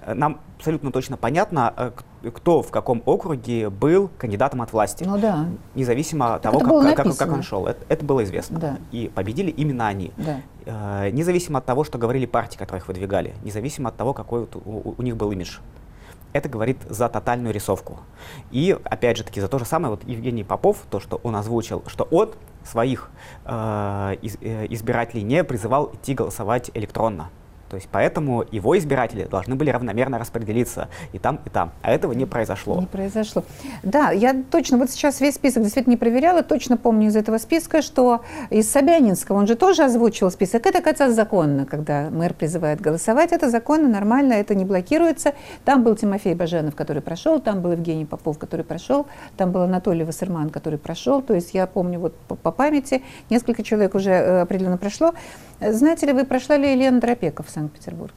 [0.02, 1.92] Это, нам абсолютно точно понятно,
[2.30, 5.04] кто в каком округе был кандидатом от власти.
[5.04, 5.46] Ну да.
[5.74, 7.66] Независимо от того, как, как, как он шел.
[7.66, 8.58] Это, это было известно.
[8.58, 8.78] Да.
[8.90, 10.12] И победили именно они.
[10.16, 10.40] Да.
[10.64, 13.34] Э, независимо от того, что говорили партии, которые их выдвигали.
[13.42, 15.58] Независимо от того, какой вот у, у них был имидж.
[16.32, 17.98] Это говорит за тотальную рисовку.
[18.50, 21.82] И, опять же таки, за то же самое, вот Евгений Попов, то, что он озвучил,
[21.86, 23.10] что от своих
[23.44, 27.30] э, из, э, избирателей не призывал идти голосовать электронно.
[27.72, 31.72] То есть поэтому его избиратели должны были равномерно распределиться и там, и там.
[31.80, 32.78] А этого не произошло.
[32.78, 33.44] Не произошло.
[33.82, 37.80] Да, я точно, вот сейчас весь список действительно не проверяла, точно помню из этого списка,
[37.80, 40.66] что из Собянинского, он же тоже озвучил список.
[40.66, 43.32] Это, кажется, законно, когда мэр призывает голосовать.
[43.32, 45.32] Это законно, нормально, это не блокируется.
[45.64, 49.06] Там был Тимофей Баженов, который прошел, там был Евгений Попов, который прошел,
[49.38, 51.22] там был Анатолий Вассерман, который прошел.
[51.22, 55.14] То есть я помню вот по, по памяти, несколько человек уже э, определенно прошло.
[55.70, 58.14] Знаете ли вы, прошла ли Елена Дропеков в Санкт-Петербурге?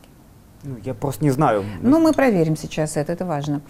[0.64, 1.64] Ну, я просто не знаю.
[1.82, 3.62] Ну, мы проверим сейчас это, это важно.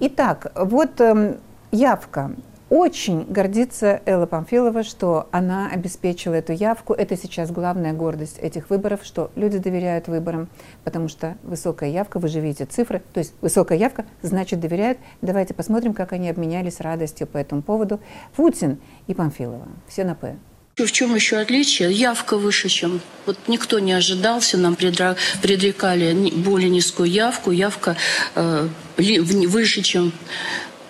[0.00, 1.36] Итак, вот э,
[1.72, 2.32] явка.
[2.70, 6.92] Очень гордится Элла Памфилова, что она обеспечила эту явку.
[6.92, 10.48] Это сейчас главная гордость этих выборов, что люди доверяют выборам,
[10.84, 14.98] потому что высокая явка, вы же видите цифры, то есть высокая явка значит доверяют.
[15.22, 18.00] Давайте посмотрим, как они обменялись радостью по этому поводу.
[18.36, 19.66] Путин и Памфилова.
[19.86, 20.36] Все на «П».
[20.78, 21.92] В чем еще отличие?
[21.92, 23.00] Явка выше, чем...
[23.26, 27.50] Вот никто не ожидался, нам предрекали более низкую явку.
[27.50, 27.96] Явка
[28.34, 30.12] э, выше, чем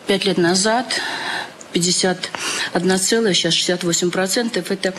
[0.06, 1.00] пять лет назад.
[1.72, 2.30] 50
[2.74, 4.66] 1,68%.
[4.68, 4.94] Это,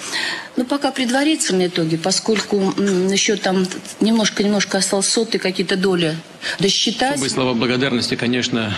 [0.56, 3.68] ну, пока предварительные итоги, поскольку еще там
[4.00, 6.16] немножко-немножко осталось соты, какие-то доли
[6.60, 7.14] досчитать.
[7.14, 8.76] Особые слова благодарности, конечно,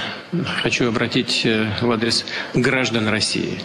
[0.61, 3.59] хочу обратить э, в адрес граждан России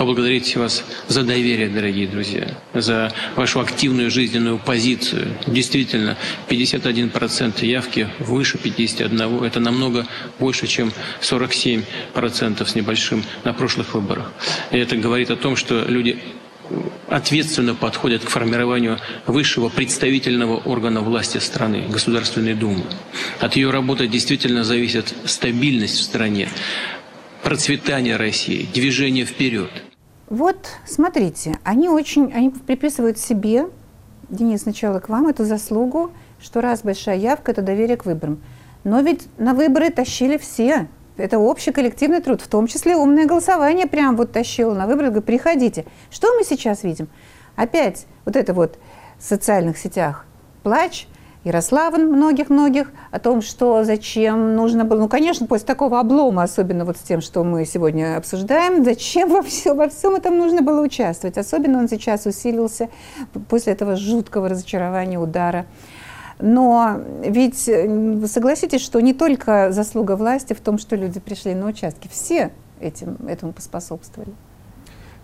[0.00, 5.28] поблагодарить вас за доверие, дорогие друзья, за вашу активную жизненную позицию.
[5.46, 6.16] Действительно,
[6.48, 9.46] 51% явки выше 51%.
[9.46, 10.06] Это намного
[10.38, 14.32] больше, чем 47% с небольшим на прошлых выборах.
[14.70, 16.18] И это говорит о том, что люди
[17.10, 22.84] ответственно подходят к формированию высшего представительного органа власти страны, Государственной Думы.
[23.38, 26.48] От ее работы действительно зависит стабильность в стране,
[27.42, 29.70] процветание России, движение вперед–
[30.30, 33.68] вот, смотрите, они очень, они приписывают себе,
[34.28, 38.40] Денис, сначала к вам эту заслугу, что раз большая явка– это доверие к выборам.
[38.84, 40.88] Но ведь на выборы тащили все.
[41.16, 45.08] Это общий коллективный труд, в том числе умное голосование прям вот тащило на выборы.
[45.08, 45.84] Говорит, приходите.
[46.10, 47.08] Что мы сейчас видим?
[47.56, 48.78] Опять вот это вот
[49.18, 50.24] в социальных сетях
[50.62, 51.06] плач–
[51.42, 56.98] Ярославан многих-многих, о том, что зачем нужно было, ну, конечно, после такого облома, особенно вот
[56.98, 61.38] с тем, что мы сегодня обсуждаем, зачем во, все, во всем этом нужно было участвовать.
[61.38, 62.90] Особенно он сейчас усилился
[63.48, 65.64] после этого жуткого разочарования, удара.
[66.38, 72.08] Но ведь согласитесь, что не только заслуга власти в том, что люди пришли на участки,
[72.10, 72.50] все
[72.80, 74.32] этим, этому поспособствовали.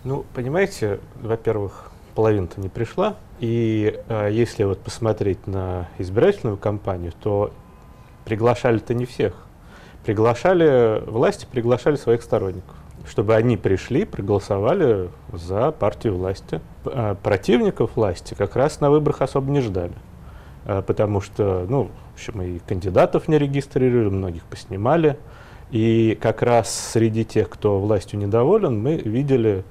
[0.03, 3.15] Ну, понимаете, во-первых, половина-то не пришла.
[3.39, 7.51] И э, если вот посмотреть на избирательную кампанию, то
[8.25, 9.35] приглашали-то не всех.
[10.03, 12.75] Приглашали, власти приглашали своих сторонников,
[13.07, 16.59] чтобы они пришли, проголосовали за партию власти.
[16.85, 19.93] А противников власти как раз на выборах особо не ждали.
[20.65, 25.19] А, потому что, ну, в общем, и кандидатов не регистрировали, многих поснимали.
[25.69, 29.63] И как раз среди тех, кто властью недоволен, мы видели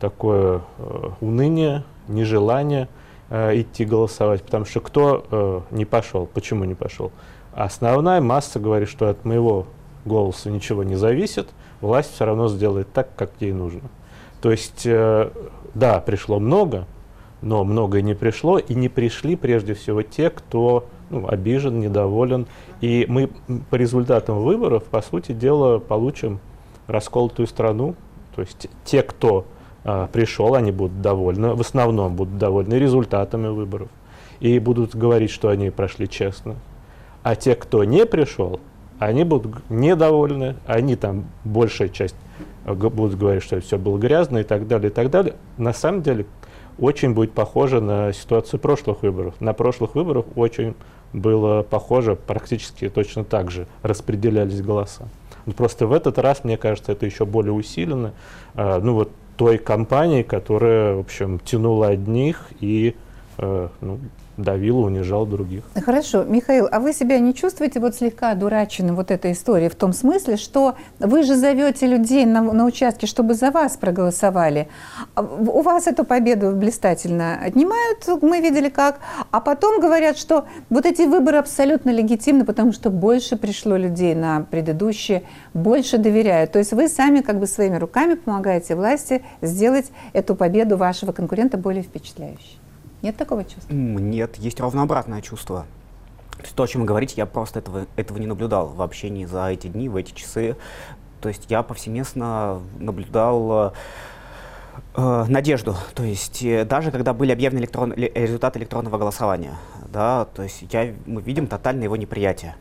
[0.00, 2.88] такое э, уныние, нежелание
[3.30, 7.12] э, идти голосовать, потому что кто э, не пошел, почему не пошел?
[7.52, 9.66] Основная масса говорит, что от моего
[10.04, 11.48] голоса ничего не зависит,
[11.80, 13.90] власть все равно сделает так, как ей нужно.
[14.40, 15.30] То есть, э,
[15.74, 16.86] да, пришло много,
[17.42, 22.46] но многое не пришло, и не пришли прежде всего те, кто ну, обижен, недоволен.
[22.80, 23.30] И мы
[23.70, 26.40] по результатам выборов, по сути дела, получим
[26.86, 27.94] расколотую страну.
[28.34, 29.44] То есть те, кто
[29.82, 33.88] пришел, они будут довольны, в основном будут довольны результатами выборов
[34.40, 36.56] и будут говорить, что они прошли честно.
[37.22, 38.60] А те, кто не пришел,
[38.98, 42.16] они будут недовольны, они там, большая часть
[42.64, 45.34] э, будут говорить, что все было грязно и так далее, и так далее.
[45.58, 46.26] На самом деле
[46.78, 49.34] очень будет похоже на ситуацию прошлых выборов.
[49.40, 50.74] На прошлых выборах очень
[51.12, 55.08] было похоже, практически точно так же распределялись голоса.
[55.56, 58.12] Просто в этот раз, мне кажется, это еще более усилено.
[58.54, 59.10] А, ну вот
[59.42, 62.94] той компании, которая, в общем, тянула одних и
[63.38, 63.98] э, ну,
[64.36, 65.62] давил, унижал других.
[65.74, 66.24] Хорошо.
[66.24, 70.36] Михаил, а вы себя не чувствуете вот слегка одураченным вот этой историей в том смысле,
[70.36, 74.68] что вы же зовете людей на, на участке, чтобы за вас проголосовали.
[75.14, 80.86] А у вас эту победу блистательно отнимают, мы видели как, а потом говорят, что вот
[80.86, 86.52] эти выборы абсолютно легитимны, потому что больше пришло людей на предыдущие, больше доверяют.
[86.52, 91.58] То есть вы сами как бы своими руками помогаете власти сделать эту победу вашего конкурента
[91.58, 92.61] более впечатляющей.
[93.02, 93.72] Нет такого чувства?
[93.72, 95.66] Нет, есть ровно обратное чувство.
[96.36, 99.24] То, есть то, о чем вы говорите, я просто этого, этого не наблюдал в общении
[99.24, 100.56] за эти дни, в эти часы.
[101.20, 103.74] То есть я повсеместно наблюдал
[104.94, 105.76] э, надежду.
[105.94, 109.54] То есть э, даже когда были объявлены электрон, результаты электронного голосования,
[109.92, 112.56] да, то есть я, мы видим тотальное его неприятие.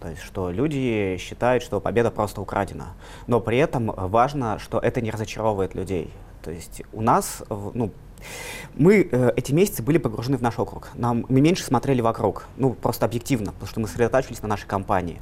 [0.00, 2.88] То есть, что люди считают, что победа просто украдена.
[3.28, 6.12] Но при этом важно, что это не разочаровывает людей.
[6.42, 7.92] То есть у нас, ну,
[8.74, 10.88] мы э, эти месяцы были погружены в наш округ.
[10.94, 15.20] Нам, мы меньше смотрели вокруг, ну, просто объективно, потому что мы сосредотачивались на нашей компании.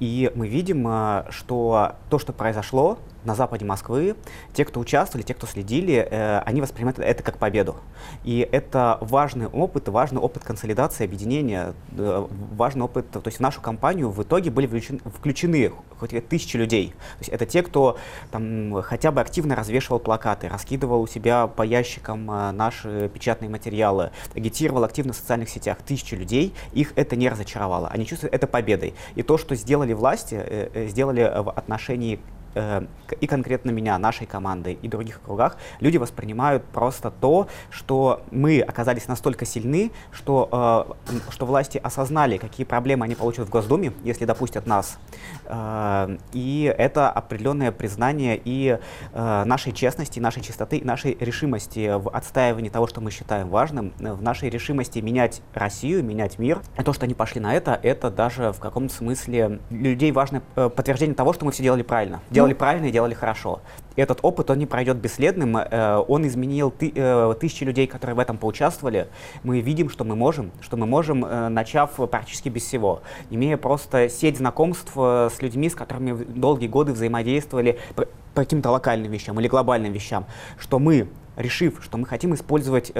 [0.00, 4.16] И мы видим, э, что то, что произошло, на западе Москвы,
[4.52, 7.76] те, кто участвовали, те, кто следили, э, они воспринимают это как победу.
[8.24, 13.60] И это важный опыт, важный опыт консолидации, объединения, э, важный опыт, то есть в нашу
[13.60, 16.88] компанию в итоге были включены, включены хоть тысячи людей.
[16.88, 17.98] То есть это те, кто
[18.30, 24.10] там хотя бы активно развешивал плакаты, раскидывал у себя по ящикам э, наши печатные материалы,
[24.34, 25.78] агитировал активно в социальных сетях.
[25.84, 27.88] Тысячи людей, их это не разочаровало.
[27.88, 28.94] Они чувствуют это победой.
[29.14, 32.20] И то, что сделали власти, э, э сделали в отношении
[32.54, 32.82] э,
[33.20, 39.08] и конкретно меня, нашей команды и других округах, люди воспринимают просто то, что мы оказались
[39.08, 44.66] настолько сильны, что, э, что власти осознали, какие проблемы они получат в Госдуме, если допустят
[44.66, 44.98] нас.
[45.46, 48.78] Э, и это определенное признание и
[49.12, 53.92] э, нашей честности, нашей чистоты, и нашей решимости в отстаивании того, что мы считаем важным,
[53.98, 56.60] в нашей решимости менять Россию, менять мир.
[56.78, 60.42] И то, что они пошли на это, это даже в каком-то смысле для людей важное
[60.56, 62.20] э, подтверждение того, что мы все делали правильно.
[62.30, 63.60] Делали ну, правильно и делали хорошо.
[63.96, 68.18] Этот опыт, он не пройдет бесследным, э, он изменил ты, э, тысячи людей, которые в
[68.18, 69.08] этом поучаствовали.
[69.42, 74.38] Мы видим, что мы можем, что мы можем, начав практически без всего, имея просто сеть
[74.38, 80.24] знакомств с людьми, с которыми долгие годы взаимодействовали по каким-то локальным вещам или глобальным вещам,
[80.58, 82.92] что мы, решив, что мы хотим использовать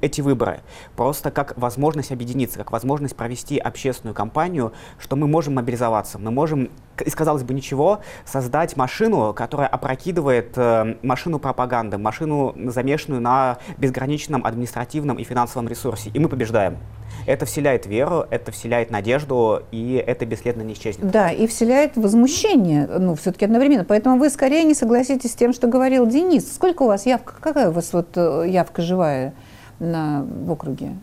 [0.00, 0.60] эти выборы
[0.96, 6.70] просто как возможность объединиться, как возможность провести общественную кампанию, что мы можем мобилизоваться, мы можем,
[7.04, 14.44] из казалось бы ничего, создать машину, которая опрокидывает э, машину пропаганды, машину, замешанную на безграничном
[14.44, 16.78] административном и финансовом ресурсе, и мы побеждаем.
[17.26, 21.10] Это вселяет веру, это вселяет надежду, и это бесследно не исчезнет.
[21.10, 23.84] Да, и вселяет возмущение, ну, все-таки одновременно.
[23.84, 26.52] Поэтому вы скорее не согласитесь с тем, что говорил Денис.
[26.52, 29.34] Сколько у вас явка, какая у вас вот э, явка живая?
[29.80, 30.96] На, в округе?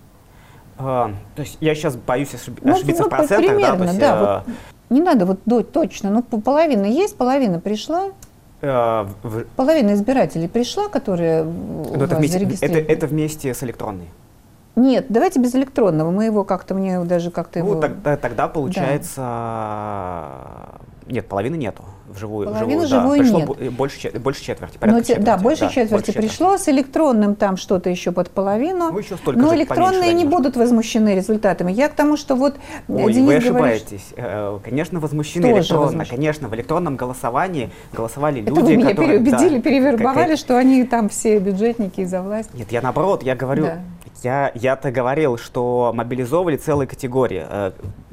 [0.78, 2.60] А, то есть я сейчас боюсь ошиб...
[2.62, 3.86] ну, ошибиться ну, в процентах, примерно, да?
[3.86, 4.44] есть, да а...
[4.46, 4.54] вот
[4.90, 8.12] не надо вот до, точно, ну половина есть, половина пришла.
[8.62, 9.44] А, в...
[9.56, 14.08] Половина избирателей пришла, которые ну, это, вместе, это, это вместе с электронной.
[14.76, 16.12] Нет, давайте без электронного.
[16.12, 17.82] Мы его как-то, мне даже как-то ну, его...
[17.82, 19.16] Тогда, тогда получается...
[19.18, 20.72] Да.
[21.08, 22.48] Нет, половины нету вживую.
[22.48, 23.74] Половины вживую, да, пришло нет.
[23.74, 25.22] Больше, больше четверти, Но, четверти.
[25.22, 26.58] Да, больше да, четверти больше пришло.
[26.58, 26.64] Четверти.
[26.64, 28.92] С электронным там что-то еще под половину.
[28.92, 31.72] Ну, еще столько Но электронные не будут возмущены результатами.
[31.72, 32.56] Я к тому, что вот
[32.88, 34.14] Ой, Денис вы ошибаетесь.
[34.16, 35.86] Говорит, э, конечно, возмущены Тоже электронно.
[35.86, 36.16] Возмущены.
[36.18, 39.20] Конечно, в электронном голосовании голосовали люди, Это вы меня которые...
[39.20, 40.40] переубедили, да, перевербовали, как...
[40.40, 42.52] что они там все бюджетники из-за власти.
[42.56, 43.66] Нет, я наоборот, я говорю...
[43.66, 43.80] Да.
[44.24, 47.46] Я, я-то говорил, что мобилизовывали целые категории.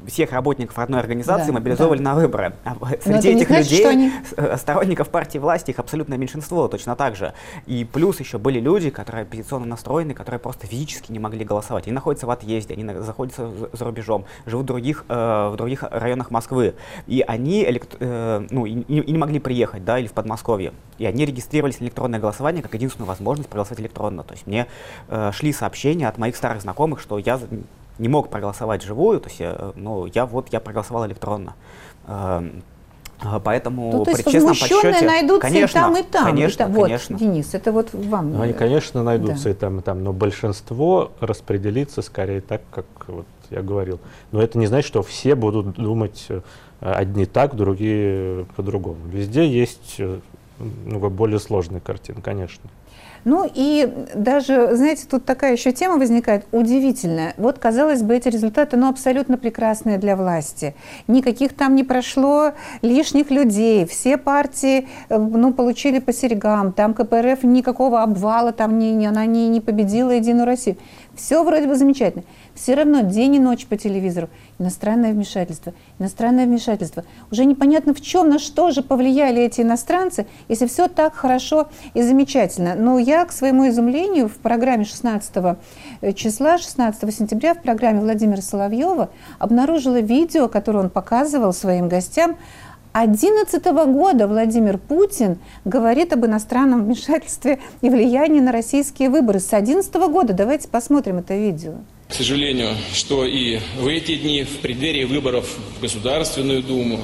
[0.07, 2.03] Всех работников одной организации да, мобилизовали да.
[2.03, 2.53] на выборы.
[2.63, 4.11] А среди этих значит, людей, они...
[4.37, 7.33] Э, сторонников партии власти, их абсолютное меньшинство, точно так же.
[7.65, 11.87] И плюс еще были люди, которые оппозиционно настроены, которые просто физически не могли голосовать.
[11.87, 16.31] Они находятся в отъезде, они находятся за рубежом, живут в других, э, в других районах
[16.31, 16.75] Москвы.
[17.07, 17.95] И они элект...
[17.99, 20.73] э, ну, и, и не могли приехать, да, или в Подмосковье.
[20.97, 24.23] И они регистрировались на электронное голосование как единственную возможность проголосовать электронно.
[24.23, 24.67] То есть мне
[25.07, 27.39] э, шли сообщения от моих старых знакомых, что я
[27.97, 31.55] не мог проголосовать живую, то есть, я, ну, я вот, я проголосовал электронно.
[32.07, 32.63] Эм,
[33.21, 36.25] а, поэтому ну, то есть при честном подсчете, найдутся конечно, и там, и там.
[36.25, 36.73] Конечно, и там.
[36.73, 37.17] конечно.
[37.17, 38.33] Вот, Денис, это вот вам.
[38.33, 39.49] Ну, они, конечно, найдутся да.
[39.51, 43.99] и там, и там, но большинство распределится скорее так, как вот я говорил.
[44.31, 46.41] Но это не значит, что все будут думать э,
[46.81, 48.99] одни так, другие по-другому.
[49.07, 50.19] Везде есть э,
[50.59, 52.69] ну, более сложная картина, конечно.
[53.25, 57.33] Ну и даже, знаете, тут такая еще тема возникает удивительная.
[57.37, 60.75] Вот, казалось бы, эти результаты, ну, абсолютно прекрасные для власти.
[61.07, 62.51] Никаких там не прошло
[62.83, 63.87] лишних людей.
[63.87, 66.71] Все партии, э, ну, получили по серьгам.
[66.71, 70.77] Там КПРФ никакого обвала, там не, она не, не победила Единую Россию.
[71.15, 72.23] Все вроде бы замечательно.
[72.53, 74.29] Все равно день и ночь по телевизору.
[74.59, 77.03] Иностранное вмешательство, иностранное вмешательство.
[77.31, 82.01] Уже непонятно в чем, на что же повлияли эти иностранцы, если все так хорошо и
[82.01, 82.75] замечательно.
[82.75, 85.31] Но я, к своему изумлению, в программе 16
[86.01, 89.09] э, числа, 16 сентября, в программе Владимира Соловьева
[89.39, 92.37] обнаружила видео, которое он показывал своим гостям,
[93.03, 99.41] 2011 года Владимир Путин говорит об иностранном вмешательстве и влиянии на российские выборы.
[99.41, 100.31] С 2011 года.
[100.31, 101.73] Давайте посмотрим это видео.
[102.07, 105.45] К сожалению, что и в эти дни, в преддверии выборов
[105.77, 106.99] в Государственную Думу,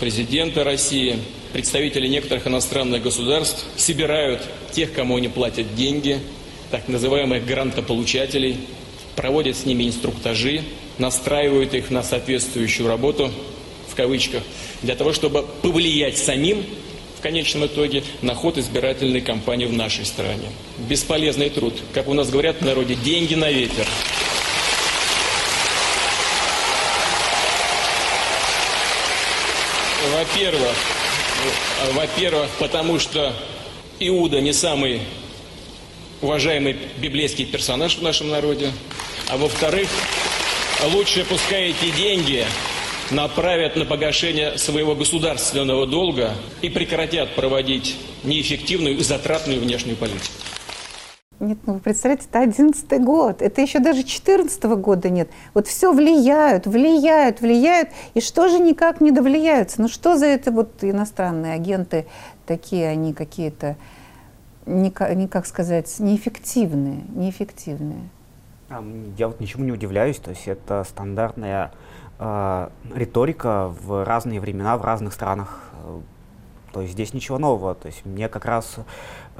[0.00, 1.18] президента России,
[1.52, 4.40] представители некоторых иностранных государств собирают
[4.72, 6.20] тех, кому они платят деньги,
[6.70, 8.66] так называемых грантополучателей,
[9.14, 10.62] проводят с ними инструктажи,
[10.96, 13.30] настраивают их на соответствующую работу–
[13.98, 14.44] кавычках,
[14.82, 16.64] для того, чтобы повлиять самим
[17.18, 20.50] в конечном итоге на ход избирательной кампании в нашей стране.
[20.78, 21.74] Бесполезный труд.
[21.92, 23.88] Как у нас говорят в народе, деньги на ветер.
[30.12, 30.76] Во-первых,
[31.94, 33.34] во-первых, потому что
[33.98, 35.00] Иуда не самый
[36.22, 38.70] уважаемый библейский персонаж в нашем народе.
[39.28, 39.88] А во-вторых,
[40.92, 42.46] лучше пускай эти деньги
[43.10, 50.32] направят на погашение своего государственного долга и прекратят проводить неэффективную и затратную внешнюю политику.
[51.40, 55.30] Нет, ну вы представляете, это одиннадцатый год, это еще даже четырнадцатого года нет.
[55.54, 59.80] Вот все влияют, влияют, влияют, и что же никак не довлияются?
[59.80, 62.06] Ну что за это вот иностранные агенты
[62.44, 63.76] такие, они какие-то,
[64.66, 68.08] не, не как сказать, неэффективные, неэффективные?
[69.16, 71.72] Я вот ничему не удивляюсь, то есть это стандартная
[72.18, 75.62] риторика в разные времена, в разных странах.
[76.72, 77.74] То есть здесь ничего нового.
[77.74, 78.78] То есть мне как раз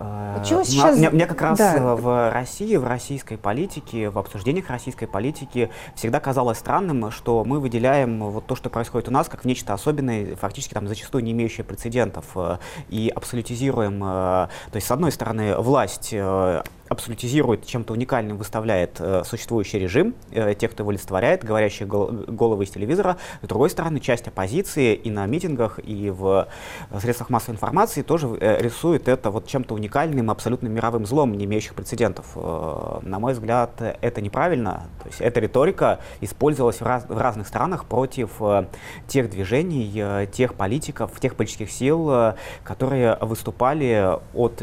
[0.01, 0.97] а чего сейчас...
[0.97, 1.97] Мне, мне как раз да.
[1.97, 8.21] в России, в российской политике, в обсуждениях российской политики всегда казалось странным, что мы выделяем
[8.21, 12.27] вот то, что происходит у нас, как нечто особенное, фактически там зачастую не имеющее прецедентов,
[12.37, 12.59] э,
[12.89, 14.07] и абсолютизируем, э,
[14.71, 20.55] то есть с одной стороны власть э, абсолютизирует, чем-то уникальным выставляет э, существующий режим, э,
[20.55, 23.19] тех, кто его олицетворяет, говорящие гол головы из телевизора.
[23.43, 26.49] С другой стороны, часть оппозиции и на митингах, и в
[26.91, 31.45] э, средствах массовой информации тоже э, рисует это вот чем-то уникальным, абсолютно мировым злом, не
[31.45, 32.27] имеющих прецедентов.
[32.37, 34.87] Э, на мой взгляд, это неправильно.
[35.03, 38.67] То есть эта риторика использовалась в, раз в разных странах против э,
[39.09, 44.63] тех движений, тех политиков, тех политических сил, которые выступали от,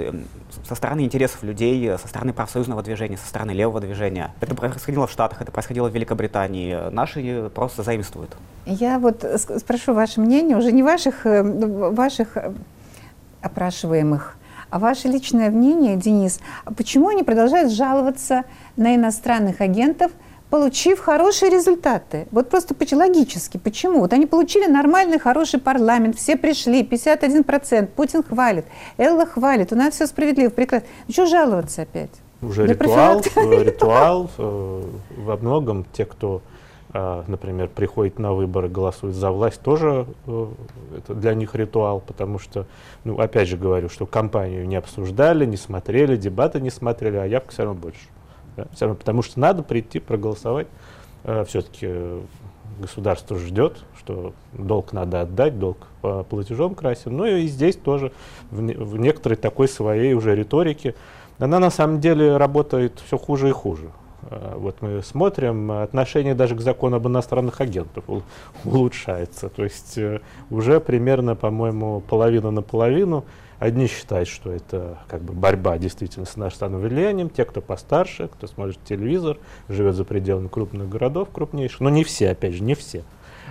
[0.68, 4.34] со стороны интересов людей, со стороны профсоюзного движения, со стороны левого движения.
[4.42, 6.90] Это происходило в Штатах, это происходило в Великобритании.
[6.92, 8.36] Наши просто заимствуют.
[8.66, 9.24] Я вот
[9.58, 12.38] спрошу ваше мнение, уже не ваших, ваших
[13.42, 14.38] опрашиваемых,
[14.70, 16.40] а ваше личное мнение, Денис,
[16.76, 18.44] почему они продолжают жаловаться
[18.76, 20.12] на иностранных агентов,
[20.50, 22.28] получив хорошие результаты.
[22.32, 23.58] Вот просто логически.
[23.58, 24.00] Почему?
[24.00, 28.66] Вот они получили нормальный, хороший парламент, все пришли, 51%, Путин хвалит,
[28.98, 30.88] Элла хвалит, у нас все справедливо, прекрасно.
[31.08, 32.12] Ну что жаловаться опять?
[32.42, 34.30] Уже ритуал, э, ритуал.
[34.38, 34.84] Э,
[35.18, 36.42] во многом те, кто
[37.28, 42.68] например, приходит на выборы, голосует за власть, тоже это для них ритуал, потому что,
[43.04, 47.52] ну, опять же говорю, что кампанию не обсуждали, не смотрели, дебаты не смотрели, а явка
[47.52, 48.08] все равно больше.
[48.56, 48.68] Да?
[48.74, 50.68] Все равно, потому что надо прийти проголосовать.
[51.26, 51.90] Э, Все-таки
[52.80, 57.16] государство ждет, что долг надо отдать, долг по платежом красен.
[57.16, 58.12] Ну и здесь тоже
[58.52, 60.96] в, в некоторой такой своей уже риторике.
[61.40, 63.90] Она на самом деле работает все хуже и хуже.
[64.26, 68.04] Э, вот мы смотрим, отношение даже к закону об иностранных агентах
[68.64, 69.50] улучшается.
[69.50, 70.20] То есть э,
[70.50, 73.26] уже примерно, по-моему, половина на половину
[73.58, 78.48] Одни считают, что это как бы борьба действительно с иностранным влиянием, те, кто постарше, кто
[78.48, 79.38] смотрит телевизор,
[79.70, 83.04] живет за пределами крупных городов крупнейших, но не все, опять же, не все.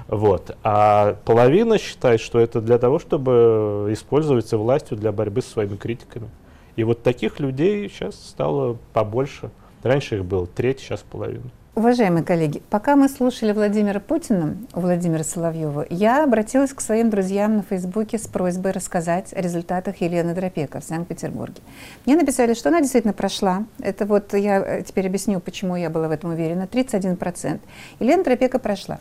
[0.06, 0.56] Вот.
[0.62, 6.28] А половина считает, что это для того, чтобы использоваться властью для борьбы со своими критиками.
[6.76, 9.50] И вот таких людей сейчас стало побольше.
[9.84, 11.50] Раньше их было треть, сейчас половина.
[11.76, 17.62] Уважаемые коллеги, пока мы слушали Владимира Путина, Владимира Соловьева, я обратилась к своим друзьям на
[17.62, 21.60] Фейсбуке с просьбой рассказать о результатах Елены Дропека в Санкт-Петербурге.
[22.06, 23.64] Мне написали, что она действительно прошла.
[23.80, 26.62] Это вот я э, теперь объясню, почему я была в этом уверена.
[26.62, 27.60] 31%.
[27.98, 29.00] Елена Дропека прошла.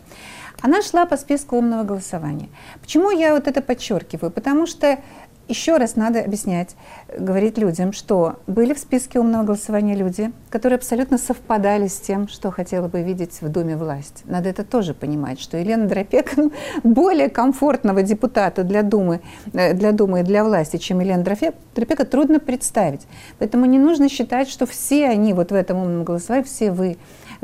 [0.62, 2.50] Она шла по списку умного голосования.
[2.82, 4.32] Почему я вот это подчеркиваю?
[4.32, 4.98] Потому что
[5.54, 6.76] еще раз надо объяснять,
[7.16, 12.50] говорить людям, что были в списке умного голосования люди, которые абсолютно совпадали с тем, что
[12.50, 14.24] хотела бы видеть в Думе власть.
[14.26, 16.52] Надо это тоже понимать, что Елена Дропек ну,
[16.84, 19.22] более комфортного депутата для Думы,
[19.54, 23.02] э, для Думы и для власти, чем Елена Дропека, трудно представить.
[23.38, 26.98] Поэтому не нужно считать, что все они вот в этом умном голосовании, все вы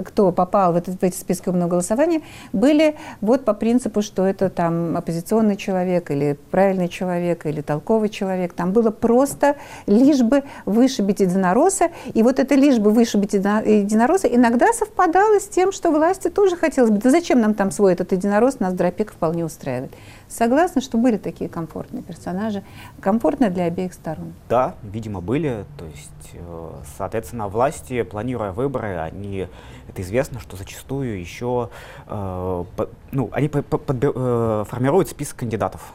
[0.04, 2.22] кто попал в, этот, в эти списки умного голосования,
[2.54, 8.54] были вот по принципу, что это там оппозиционный человек или правильный человек или толковый человек.
[8.54, 11.90] Там было просто лишь бы вышибить единоросса.
[12.14, 16.92] И вот это лишь бы вышибить единоросса иногда совпадало с тем, что власти тоже хотелось
[16.92, 16.98] бы.
[16.98, 19.92] Да зачем нам там свой этот единорос, нас Дропек вполне устраивает.
[20.30, 22.64] Согласна, что были такие комфортные персонажи,
[23.02, 24.34] комфортно для обеих сторон?
[24.48, 25.66] Да, видимо, были.
[25.78, 29.48] То есть, э, соответственно, власти, планируя выборы, они,
[29.88, 31.72] это известно, что зачастую еще,
[32.06, 32.64] э,
[33.12, 35.94] ну, они э, формируют список кандидатов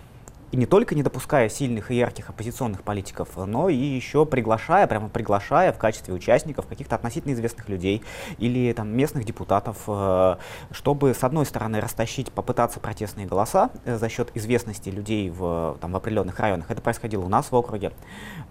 [0.55, 5.09] и не только не допуская сильных и ярких оппозиционных политиков, но и еще приглашая, прямо
[5.09, 8.05] приглашая в качестве участников каких-то относительно известных людей
[8.39, 10.37] или там местных депутатов, э,
[10.71, 15.91] чтобы с одной стороны растащить, попытаться протестные голоса э, за счет известности людей в, там,
[15.91, 16.71] в определенных районах.
[16.71, 17.91] Это происходило у нас в округе.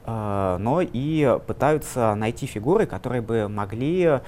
[0.05, 4.19] Э, но и пытаются найти фигуры, которые бы могли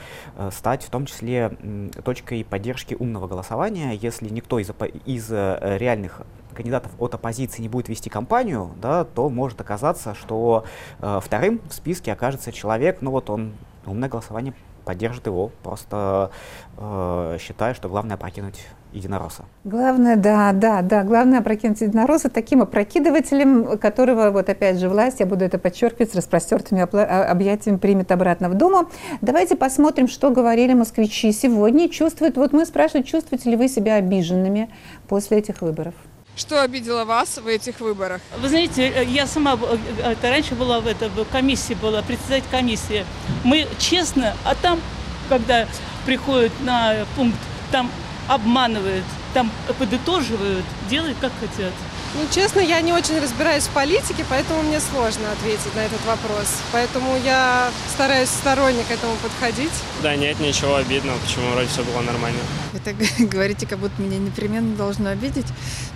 [0.51, 1.57] стать в том числе
[2.05, 4.71] точкой поддержки умного голосования, если никто из,
[5.05, 6.21] из реальных
[6.55, 10.65] кандидатов от оппозиции не будет вести кампанию, да, то может оказаться, что
[10.99, 13.53] э, вторым в списке окажется человек, ну вот он
[13.85, 14.53] умное голосование
[14.85, 16.31] поддержит его, просто
[16.77, 19.43] э, считая, что главное покинуть единоросса.
[19.65, 25.25] Главное, да, да, да, главное опрокинуть единоросса таким опрокидывателем, которого, вот опять же, власть, я
[25.25, 28.89] буду это подчеркивать, с распростертыми а, объятиями примет обратно в Думу.
[29.21, 31.89] Давайте посмотрим, что говорили москвичи сегодня.
[31.89, 34.69] Чувствуют, вот мы спрашиваем, чувствуете ли вы себя обиженными
[35.07, 35.93] после этих выборов?
[36.35, 38.21] Что обидело вас в этих выборах?
[38.39, 42.49] Вы знаете, э, я сама э, это, раньше была в, это, в комиссии, была председатель
[42.51, 43.05] комиссии.
[43.45, 44.81] Мы честно, а там,
[45.29, 45.65] когда
[46.05, 47.37] приходят на пункт,
[47.71, 47.89] там
[48.27, 51.71] обманывают, там подытоживают, делают как хотят.
[52.15, 56.47] Ну, честно, я не очень разбираюсь в политике, поэтому мне сложно ответить на этот вопрос.
[56.71, 59.71] Поэтому я стараюсь сторонне к этому подходить.
[60.01, 62.39] Да нет, ничего обидного, почему вроде все было нормально.
[62.73, 65.47] Это говорите, как будто меня непременно должно обидеть.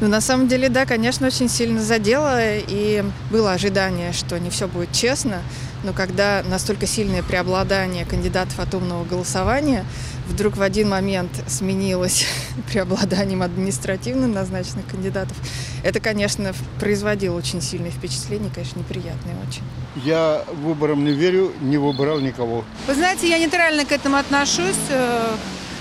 [0.02, 3.02] Но на самом деле, да, конечно, очень сильно задело, и
[3.32, 5.42] было ожидание, что не все будет честно.
[5.86, 9.86] Но когда настолько сильное преобладание кандидатов от умного голосования
[10.30, 12.26] вдруг в один момент сменилось
[12.72, 15.36] преобладанием административно назначенных кандидатов,
[15.84, 19.64] это, конечно, производило очень сильное впечатление, конечно, неприятное очень.
[20.06, 22.64] Я выборам не верю, не выбирал никого.
[22.88, 24.76] Вы знаете, я нейтрально к этому отношусь.
[24.90, 25.36] Э,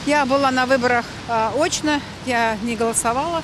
[0.06, 3.42] я была на выборах э, очно, я не голосовала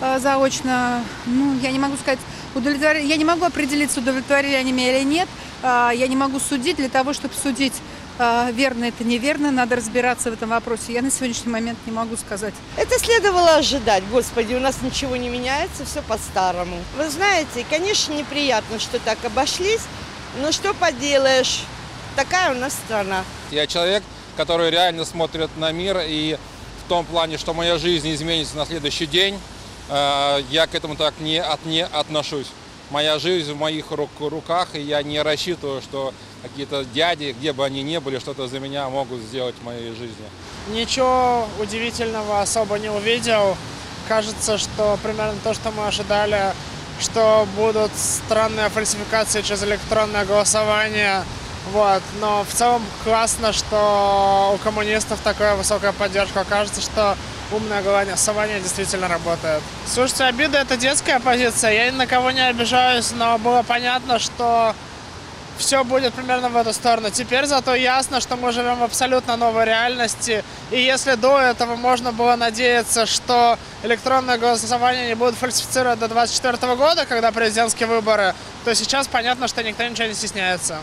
[0.00, 1.02] э, заочно.
[1.26, 2.20] Ну, я не могу сказать,
[2.54, 2.96] удовлетвор...
[2.96, 5.28] я не могу определиться, удовлетворили они меня или нет.
[5.60, 7.72] Я не могу судить для того, чтобы судить
[8.52, 10.92] верно это неверно, надо разбираться в этом вопросе.
[10.92, 12.54] Я на сегодняшний момент не могу сказать.
[12.76, 14.02] Это следовало ожидать.
[14.10, 16.76] Господи, у нас ничего не меняется, все по-старому.
[16.96, 19.82] Вы знаете, конечно, неприятно, что так обошлись,
[20.40, 21.60] но что поделаешь,
[22.16, 23.24] такая у нас страна.
[23.50, 24.02] Я человек,
[24.36, 26.36] который реально смотрит на мир, и
[26.84, 29.38] в том плане, что моя жизнь изменится на следующий день,
[29.88, 32.48] э, я к этому так не, от, не отношусь.
[32.90, 36.14] Моя жизнь в моих рук, руках, и я не рассчитываю, что
[36.48, 40.26] какие-то дяди, где бы они ни были, что-то за меня могут сделать в моей жизни.
[40.68, 43.56] Ничего удивительного особо не увидел.
[44.08, 46.52] Кажется, что примерно то, что мы ожидали,
[47.00, 51.24] что будут странные фальсификации через электронное голосование.
[51.72, 52.02] Вот.
[52.20, 56.44] Но в целом классно, что у коммунистов такая высокая поддержка.
[56.48, 57.16] Кажется, что
[57.52, 59.62] умное голосование действительно работает.
[59.86, 61.72] Слушайте, обида– это детская позиция.
[61.72, 64.74] Я ни на кого не обижаюсь, но было понятно, что
[65.58, 67.10] все будет примерно в эту сторону.
[67.10, 70.42] Теперь зато ясно, что мы живем в абсолютно новой реальности.
[70.70, 76.74] И если до этого можно было надеяться, что электронное голосование не будут фальсифицировать до 2024
[76.76, 78.34] года, когда президентские выборы,
[78.64, 80.78] то сейчас понятно, что никто ничего не стесняется.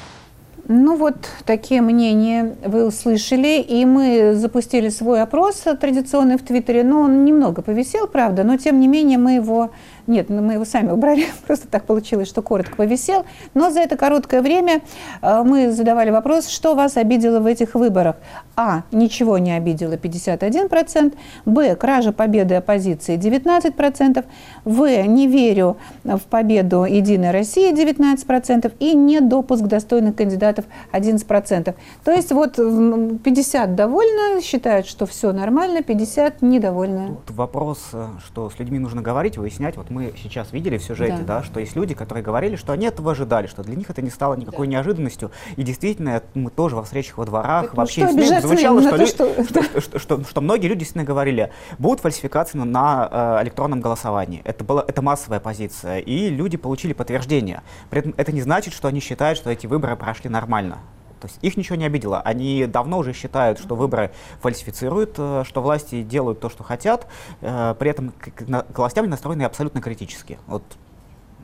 [0.67, 1.15] Ну вот
[1.45, 7.61] такие мнения вы услышали, и мы запустили свой опрос традиционный в Твиттере, но он немного
[7.61, 9.69] повисел, правда, но тем не менее мы его
[10.07, 13.25] нет, ну, мы его сами убрали, просто так получилось, что коротко повисел.
[13.53, 14.81] Но за это короткое время
[15.21, 18.15] э, мы задавали вопрос, что вас обидело в этих выборах.
[18.55, 18.83] А.
[18.91, 21.13] Ничего не обидело 51%.
[21.45, 21.75] Б.
[21.75, 24.25] Кража победы оппозиции 19%.
[24.63, 25.07] В.
[25.07, 28.73] Не верю в победу Единой России 19%.
[28.79, 31.75] И недопуск достойных кандидатов 11%.
[32.03, 37.17] То есть вот 50 довольны, считают, что все нормально, 50 недовольны.
[37.25, 39.77] Тут вопрос, э, что с людьми нужно говорить, выяснять.
[39.77, 41.37] Вот мы сейчас видели в сюжете, да.
[41.39, 44.09] Да, что есть люди, которые говорили, что они этого ожидали, что для них это не
[44.09, 44.73] стало никакой да.
[44.73, 45.31] неожиданностью.
[45.55, 49.05] И действительно, мы тоже во встречах во дворах, так, вообще ну, что, звучало, что, то,
[49.07, 49.43] что...
[49.45, 54.41] Что, что, что, что многие люди действительно говорили, будут фальсификации на, на э, электронном голосовании.
[54.43, 57.61] Это, была, это массовая позиция, и люди получили подтверждение.
[57.89, 60.79] При этом это не значит, что они считают, что эти выборы прошли нормально.
[61.25, 62.21] То есть их ничего не обидело.
[62.21, 64.11] Они давно уже считают, что выборы
[64.41, 67.07] фальсифицируют, э, что власти делают то, что хотят,
[67.41, 70.37] э, при этом к властям настроены абсолютно критически.
[70.47, 70.63] Вот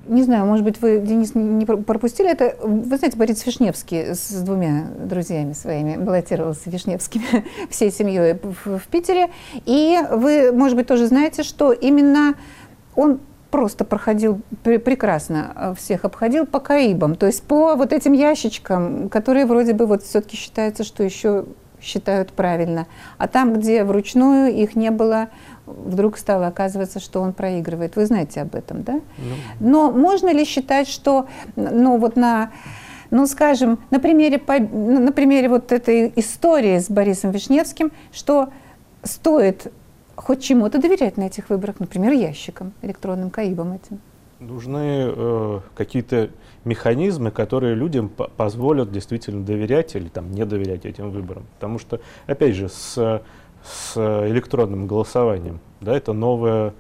[0.08, 2.56] не знаю, может быть, вы, Денис, не пропустили это.
[2.64, 9.30] Вы знаете, Борис Вишневский с двумя друзьями своими баллотировался Вишневскими всей семьей в, в Питере.
[9.66, 12.34] И вы, может быть, тоже знаете, что именно
[12.96, 13.20] он
[13.52, 19.46] просто проходил прекрасно, э, всех обходил по каибам, то есть по вот этим ящичкам, которые
[19.46, 21.46] вроде бы вот все-таки считается, что еще
[21.82, 22.88] считают правильно.
[23.18, 25.30] А там, где вручную их не было,
[25.66, 27.96] вдруг стало оказываться, что он проигрывает.
[27.96, 29.02] Вы знаете об этом, да?
[29.18, 29.36] Ну.
[29.60, 32.52] Но можно ли считать, что, ну вот на
[33.10, 38.54] ну, скажем, на примере, на примере вот этой истории с Борисом Вишневским, что
[39.04, 39.72] стоит
[40.22, 44.00] хоть чему-то доверять на этих выборах, например, ящикам, электронным каибам этим?
[44.40, 46.30] Нужны э, какие-то
[46.64, 51.46] механизмы, которые людям позволят действительно доверять или там, не доверять этим выборам.
[51.56, 53.22] Потому что, опять же, с,
[53.64, 56.74] с электронным голосованием, да, это новая,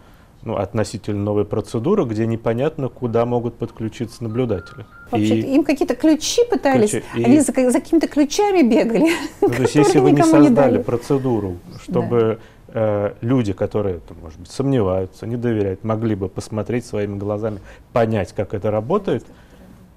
[0.43, 4.85] ну, относительно новая процедура, где непонятно, куда могут подключиться наблюдатели.
[5.11, 9.11] Вообще, и, им какие-то ключи пытались, ключи, они и, за, за какими-то ключами бегали.
[9.41, 12.39] Ну, то есть, если вы не создали не процедуру, чтобы
[12.73, 17.59] э, люди, которые, там, может быть, сомневаются, не доверяют, могли бы посмотреть своими глазами,
[17.93, 19.25] понять, как это работает,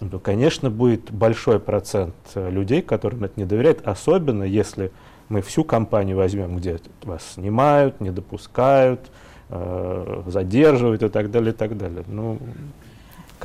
[0.00, 4.92] ну, то, конечно, будет большой процент э, людей, которым это не доверяют, особенно если
[5.28, 9.00] мы всю компанию возьмем, где вас снимают, не допускают,
[9.48, 12.04] э, задерживают и так далее, и так далее.
[12.06, 12.38] Ну,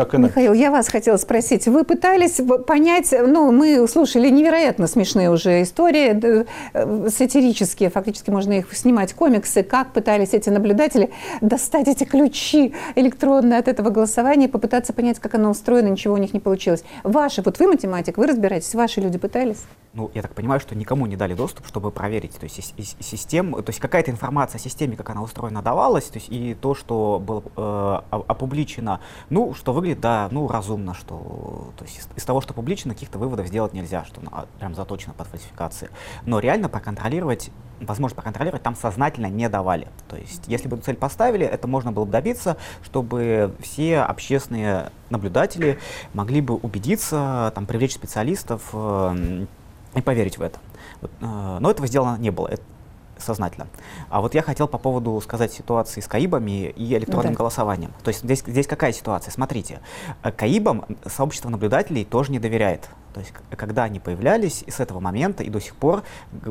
[0.06, 0.32] как иначе?
[0.32, 1.68] Михаил, я вас хотела спросить.
[1.68, 8.74] Вы пытались понять, ну, мы слушали невероятно смешные уже истории, э, сатирические, фактически можно их
[8.74, 15.20] снимать, комиксы, как пытались эти наблюдатели достать эти ключи электронные от этого голосования попытаться понять,
[15.20, 16.84] как оно устроено, ничего у них не получилось.
[17.04, 19.66] Ваши, вот вы математик, вы разбираетесь, ваши люди пытались?
[19.94, 22.38] Ну, я так понимаю, что никому не дали доступ, чтобы проверить.
[22.38, 26.30] То есть, систем, то есть какая-то информация о системе, как она устроена, давалась, то есть
[26.30, 27.44] и то, что было
[28.12, 32.54] э, опубличено, ну, что выглядит, да, ну, разумно, что то есть из, из того, что
[32.54, 35.90] публично, каких-то выводов сделать нельзя, что ну, а, прям заточено под фальсификации.
[36.24, 37.50] Но реально проконтролировать,
[37.82, 39.88] возможно, проконтролировать там сознательно не давали.
[40.08, 45.80] То есть, если бы цель поставили, это можно было бы добиться, чтобы все общественные наблюдатели
[46.14, 49.48] могли бы убедиться, там, привлечь специалистов, э,
[49.96, 50.60] и поверить в это.
[51.02, 52.48] Вот, э, но этого сделано не было.
[52.48, 52.64] Это
[53.18, 53.68] сознательно.
[54.10, 57.38] А вот я хотел по поводу сказать ситуации с КАИБами и электронным да.
[57.38, 57.92] голосованием.
[58.04, 59.32] То есть здесь, здесь какая ситуация?
[59.32, 59.80] Смотрите,
[60.24, 62.90] э, КАИБам сообщество наблюдателей тоже не доверяет.
[63.14, 66.04] То есть, когда они появлялись, и с этого момента и до сих пор,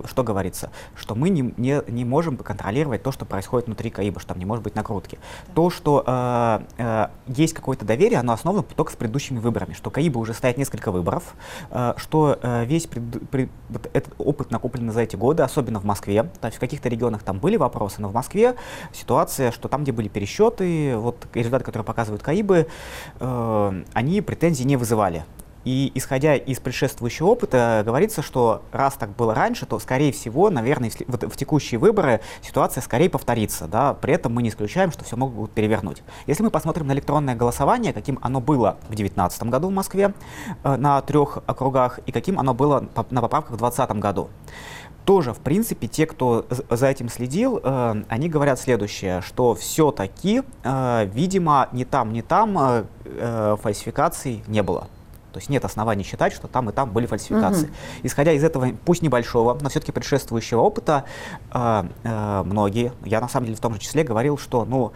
[0.04, 4.30] что говорится, что мы не, не, не можем контролировать то, что происходит внутри КАИБа, что
[4.30, 5.18] там не может быть накрутки.
[5.54, 10.18] То, что э, э, есть какое-то доверие, оно основано только с предыдущими выборами, что КАИБа
[10.18, 11.34] уже стоят несколько выборов,
[11.70, 15.84] э, что э, весь пред, пред, вот этот опыт накопленный за эти годы, особенно в
[15.84, 18.56] Москве, то есть в каких-то регионах там были вопросы, но в Москве
[18.92, 22.66] ситуация, что там, где были пересчеты, вот результаты, которые показывают КАИБы,
[23.20, 25.24] э, они претензий не вызывали.
[25.68, 30.90] И исходя из предшествующего опыта, говорится, что раз так было раньше, то, скорее всего, наверное,
[31.06, 33.66] в, в текущие выборы ситуация скорее повторится.
[33.66, 33.92] Да?
[33.92, 36.02] При этом мы не исключаем, что все могут перевернуть.
[36.26, 40.14] Если мы посмотрим на электронное голосование, каким оно было в 2019 году в Москве
[40.64, 44.30] э, на трех округах, и каким оно было на поправках в 2020 году,
[45.04, 51.10] тоже, в принципе, те, кто за этим следил, э, они говорят следующее, что все-таки, э,
[51.12, 54.88] видимо, ни там, ни там э, э, фальсификаций не было.
[55.38, 57.66] То есть нет оснований считать, что там и там были фальсификации.
[57.66, 57.74] Угу.
[58.02, 61.04] Исходя из этого, пусть небольшого, но все-таки предшествующего опыта,
[61.54, 64.90] э, э, многие, я на самом деле в том же числе говорил, что, ну,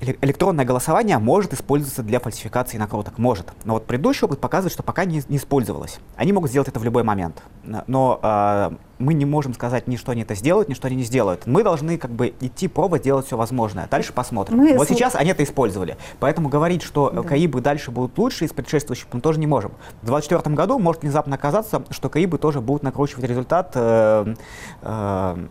[0.00, 3.46] электронное голосование может использоваться для фальсификации накруток, может.
[3.64, 5.98] Но вот предыдущий опыт показывает, что пока не, не использовалось.
[6.16, 7.42] Они могут сделать это в любой момент.
[7.86, 11.04] Но э, мы не можем сказать ни что они это сделают, ни что они не
[11.04, 11.46] сделают.
[11.46, 13.88] Мы должны как бы идти пробовать делать все возможное.
[13.90, 14.58] Дальше посмотрим.
[14.58, 15.96] Мы вот сейчас они это использовали.
[16.20, 17.22] Поэтому говорить, что да.
[17.22, 19.72] КАИБы дальше будут лучше из предшествующих, мы тоже не можем.
[20.02, 24.34] В 2024 году может внезапно оказаться, что КАИБы тоже будут накручивать результат э,
[24.82, 25.46] э,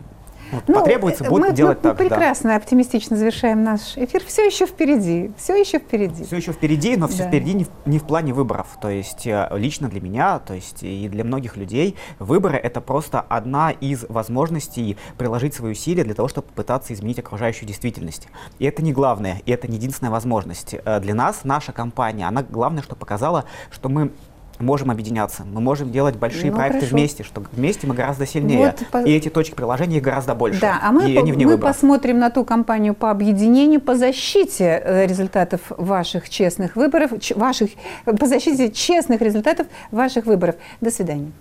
[0.54, 1.98] вот ну, потребуется, будет мы, делать мы, так.
[1.98, 2.56] Мы прекрасно, да.
[2.56, 4.22] оптимистично завершаем наш эфир.
[4.26, 6.24] Все еще впереди, все еще впереди.
[6.24, 7.28] Все еще впереди, но все да.
[7.28, 8.66] впереди не в, не в плане выборов.
[8.80, 13.20] То есть э, лично для меня, то есть и для многих людей, выборы это просто
[13.20, 18.28] одна из возможностей приложить свои усилия для того, чтобы попытаться изменить окружающую действительность.
[18.58, 20.74] И это не главное, и это не единственная возможность.
[20.84, 24.12] Э, для нас наша компания, она главное, что показала, что мы
[24.60, 26.96] можем объединяться, мы можем делать большие ну, проекты хорошо.
[26.96, 28.74] вместе, что вместе мы гораздо сильнее.
[28.92, 30.60] Вот, и эти точки приложения их гораздо больше.
[30.60, 35.06] Да, а мы, и по, мы посмотрим на ту кампанию по объединению, по защите э,
[35.06, 37.70] результатов ваших честных выборов, ваших,
[38.04, 40.56] по защите честных результатов ваших выборов.
[40.80, 41.32] До свидания.